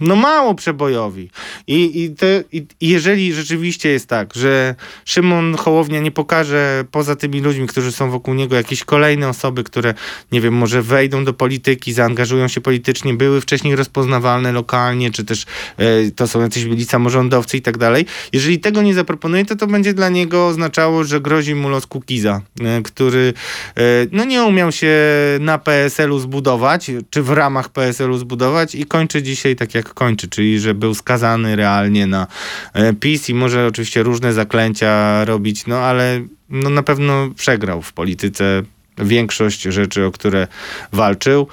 [0.00, 1.30] no mało przebojowi.
[1.66, 4.74] I, i, te, i, jeżeli rzeczywiście jest tak, że
[5.04, 9.94] Szymon Hołownia nie pokaże poza tymi ludźmi, którzy są wokół niego, jakieś kolejne osoby, które
[10.32, 15.46] nie wiem, może wejdą do polityki, zaangażują się politycznie, były wcześniej rozpoznawalne lokalnie, czy też
[15.76, 18.06] e, to są jacyś byli samorządowcy i tak dalej.
[18.32, 22.40] Jeżeli tego nie zaproponuje, to to będzie dla niego oznaczało, że grozi mu los Kukiza,
[22.60, 23.34] e, który
[23.76, 23.82] e,
[24.12, 24.94] no nie umiał się
[25.40, 30.60] na PSL-u zbudować, czy w ramach PSL-u zbudować i kończy dzisiaj tak jak kończy, czyli
[30.60, 32.26] że był skazany realnie na
[32.72, 36.20] e, PiS i może oczywiście różne zaklęcia robić, no ale
[36.50, 38.62] no na pewno przegrał w polityce
[38.98, 40.46] większość rzeczy, o które
[40.92, 41.46] walczył.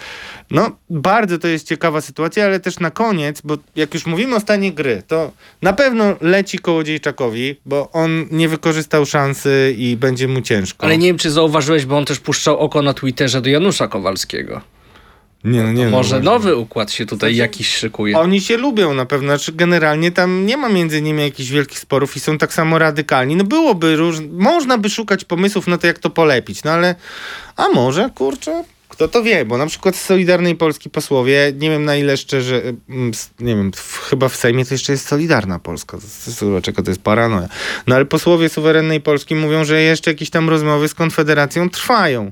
[0.52, 4.40] No, bardzo to jest ciekawa sytuacja, ale też na koniec, bo jak już mówimy o
[4.40, 10.42] stanie gry, to na pewno leci Kołodziejczakowi, bo on nie wykorzystał szansy i będzie mu
[10.42, 10.86] ciężko.
[10.86, 14.62] Ale nie wiem, czy zauważyłeś, bo on też puszczał oko na Twitterze do Janusza Kowalskiego.
[15.44, 16.26] Nie, no, nie no, Może właśnie.
[16.26, 18.20] nowy układ się tutaj Znaczy, jakiś szykuje.
[18.20, 22.16] Oni się lubią na pewno, znaczy generalnie tam nie ma między nimi jakichś wielkich sporów
[22.16, 23.36] i są tak samo radykalni.
[23.36, 24.18] No byłoby róż...
[24.32, 26.96] można by szukać pomysłów na to, jak to polepić, no ale
[27.56, 28.64] a może, kurczę,
[29.02, 32.62] kto to wie, bo na przykład z Solidarnej Polski posłowie, nie wiem na ile szczerze,
[32.90, 35.98] mm, s- nie wiem, w, chyba w Sejmie to jeszcze jest Solidarna Polska,
[36.64, 37.48] czego to jest paranoja.
[37.88, 42.32] No ale posłowie suwerennej Polski mówią, że jeszcze jakieś tam rozmowy z Konfederacją trwają.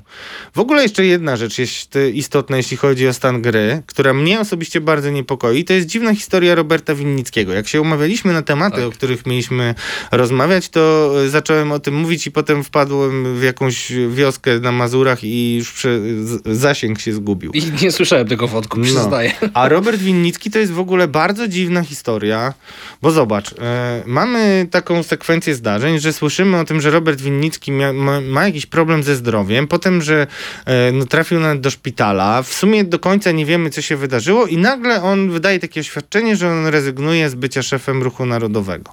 [0.54, 4.40] W ogóle jeszcze jedna rzecz jest y, istotna, jeśli chodzi o stan gry, która mnie
[4.40, 7.52] osobiście bardzo niepokoi, to jest dziwna historia Roberta Winnickiego.
[7.52, 8.84] Jak się umawialiśmy na tematy, Tak.
[8.84, 9.74] o których mieliśmy
[10.12, 15.24] rozmawiać, to y, zacząłem o tym mówić i potem wpadłem w jakąś wioskę na Mazurach
[15.24, 17.52] i już prze, z, zasięg się zgubił.
[17.52, 18.84] I nie słyszałem tego wątku, No.
[18.84, 19.32] przyznaję.
[19.54, 22.54] A Robert Winnicki to jest w ogóle bardzo dziwna historia,
[23.02, 27.92] bo zobacz, e, mamy taką sekwencję zdarzeń, że słyszymy o tym, że Robert Winnicki mia,
[27.92, 30.26] ma, ma jakiś problem ze zdrowiem, potem, że
[30.64, 34.46] e, no, trafił nawet do szpitala, w sumie do końca nie wiemy, co się wydarzyło
[34.46, 38.92] i nagle on wydaje takie oświadczenie, że on rezygnuje z bycia szefem ruchu narodowego.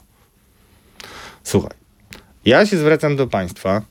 [1.44, 1.72] Słuchaj,
[2.46, 3.82] ja się zwracam do państwa,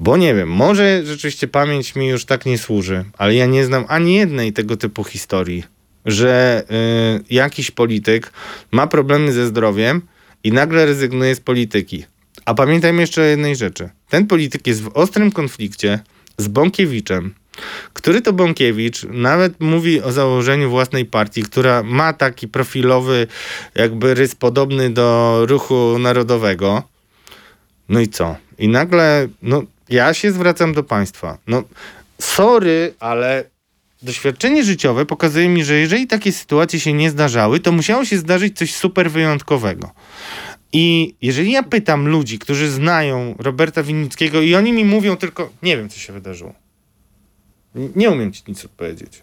[0.00, 3.84] bo nie wiem, może rzeczywiście pamięć mi już tak nie służy, ale ja nie znam
[3.88, 5.64] ani jednej tego typu historii,
[6.06, 6.64] że
[7.20, 8.32] y, jakiś polityk
[8.70, 10.02] ma problemy ze zdrowiem
[10.44, 12.04] i nagle rezygnuje z polityki.
[12.44, 13.88] A pamiętajmy jeszcze o jednej rzeczy.
[14.08, 16.00] Ten polityk jest w ostrym konflikcie
[16.38, 17.34] z Bąkiewiczem,
[17.92, 23.26] który to Bąkiewicz nawet mówi o założeniu własnej partii, która ma taki profilowy
[23.74, 26.82] jakby rys podobny do ruchu narodowego.
[27.88, 28.36] No i co?
[28.62, 31.38] I nagle, no ja się zwracam do państwa.
[31.46, 31.62] No
[32.20, 33.44] sorry, ale
[34.02, 38.58] doświadczenie życiowe pokazuje mi, że jeżeli takie sytuacje się nie zdarzały, to musiało się zdarzyć
[38.58, 39.90] coś super wyjątkowego.
[40.72, 45.76] I jeżeli ja pytam ludzi, którzy znają Roberta Winnickiego i oni mi mówią tylko, nie
[45.76, 46.54] wiem, co się wydarzyło.
[47.74, 49.22] Nie umiem ci nic odpowiedzieć.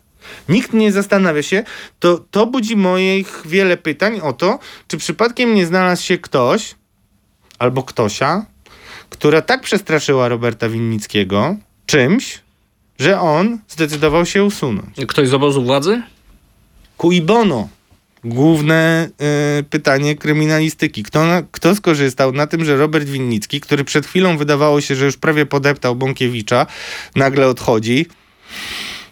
[0.49, 1.63] Nikt nie zastanawia się,
[1.99, 6.75] to, to budzi moich wiele pytań o to, czy przypadkiem nie znalazł się ktoś
[7.59, 8.45] albo ktosia,
[9.19, 11.55] która tak przestraszyła Roberta Winnickiego
[11.85, 12.39] czymś,
[12.99, 14.95] że on zdecydował się usunąć.
[15.07, 16.01] Ktoś z obozu władzy?
[16.97, 17.69] Cui bono?
[18.23, 19.09] Główne
[19.59, 21.03] y, pytanie kryminalistyki.
[21.03, 25.17] Kto, kto skorzystał na tym, że Robert Winnicki, który przed chwilą wydawało się, że już
[25.17, 26.65] prawie podeptał Bąkiewicza,
[27.15, 28.05] nagle odchodzi.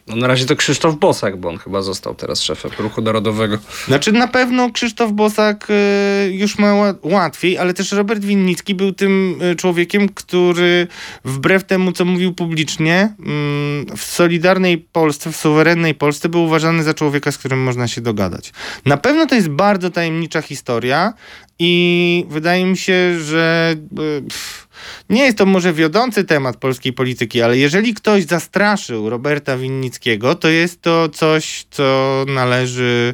[0.08, 3.58] No na razie to Krzysztof Bosak, bo on chyba został teraz szefem Ruchu Narodowego.
[3.88, 8.92] Znaczy na pewno Krzysztof Bosak y, już ma ła- łatwiej, ale też Robert Winnicki był
[8.94, 10.88] tym y, człowiekiem, który
[11.26, 16.94] wbrew temu, co mówił publicznie, mm, w solidarnej Polsce, w suwerennej Polsce był uważany za
[16.94, 18.54] człowieka, z którym można się dogadać.
[18.86, 21.14] Na pewno to jest bardzo tajemnicza historia
[21.60, 24.68] i wydaje mi się, że y, pff,
[25.10, 30.48] nie jest to może wiodący temat polskiej polityki, ale jeżeli ktoś zastraszył Roberta Winnickiego, to
[30.48, 33.14] jest to coś, co należy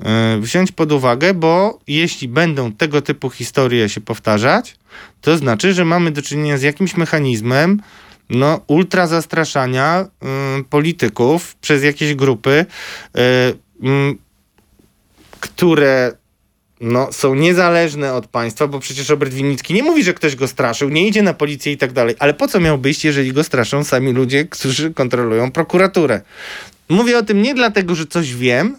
[0.00, 4.76] e, wziąć pod uwagę, bo jeśli będą tego typu historie się powtarzać,
[5.20, 7.80] to znaczy, że mamy do czynienia z jakimś mechanizmem
[8.30, 10.06] no, ultra zastraszania
[10.60, 12.66] y, polityków przez jakieś grupy,
[15.40, 16.12] które
[16.84, 20.88] no, są niezależne od państwa, bo przecież Robert Winnicki nie mówi, że ktoś go straszył,
[20.88, 22.14] nie idzie na policję i tak dalej.
[22.18, 26.20] Ale po co miałby iść, jeżeli go straszą sami ludzie, którzy kontrolują prokuraturę?
[26.88, 28.76] Mówię o tym nie dlatego, że coś wiem,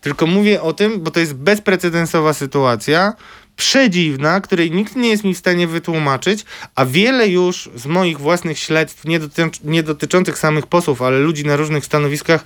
[0.00, 3.12] tylko mówię o tym, bo to jest bezprecedensowa sytuacja,
[3.56, 6.44] przedziwna, której nikt nie jest mi w stanie wytłumaczyć,
[6.74, 11.44] a wiele już z moich własnych śledztw, nie, dotycz, nie dotyczących samych posłów, ale ludzi
[11.44, 12.44] na różnych stanowiskach,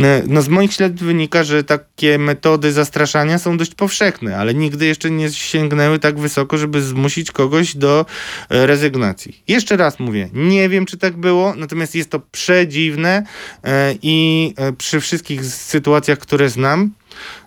[0.00, 4.86] e, no z moich śledztw wynika, że takie metody zastraszania są dość powszechne, ale nigdy
[4.86, 8.06] jeszcze nie sięgnęły tak wysoko, żeby zmusić kogoś do
[8.48, 9.42] e, rezygnacji.
[9.48, 13.22] Jeszcze raz mówię, nie wiem, czy tak było, natomiast jest to przedziwne
[13.64, 16.90] e, i przy wszystkich sytuacjach, które znam,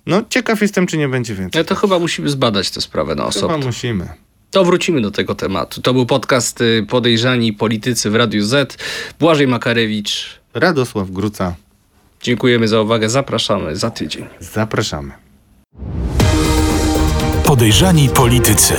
[0.06, 1.60] no ciekaw jestem, czy nie będzie więcej.
[1.62, 3.58] No to chyba musimy zbadać tę sprawę na Chyba osobno.
[3.58, 4.08] musimy.
[4.52, 5.82] To wrócimy do tego tematu.
[5.82, 8.78] To był podcast y, Podejrzani Politycy w Radiu Z.
[9.20, 10.40] Błażej Makarewicz.
[10.54, 11.56] Radosław Gruca.
[12.22, 13.10] Dziękujemy za uwagę.
[13.10, 14.26] Zapraszamy za tydzień.
[14.40, 15.12] Zapraszamy.
[17.44, 18.74] Podejrzani politycy.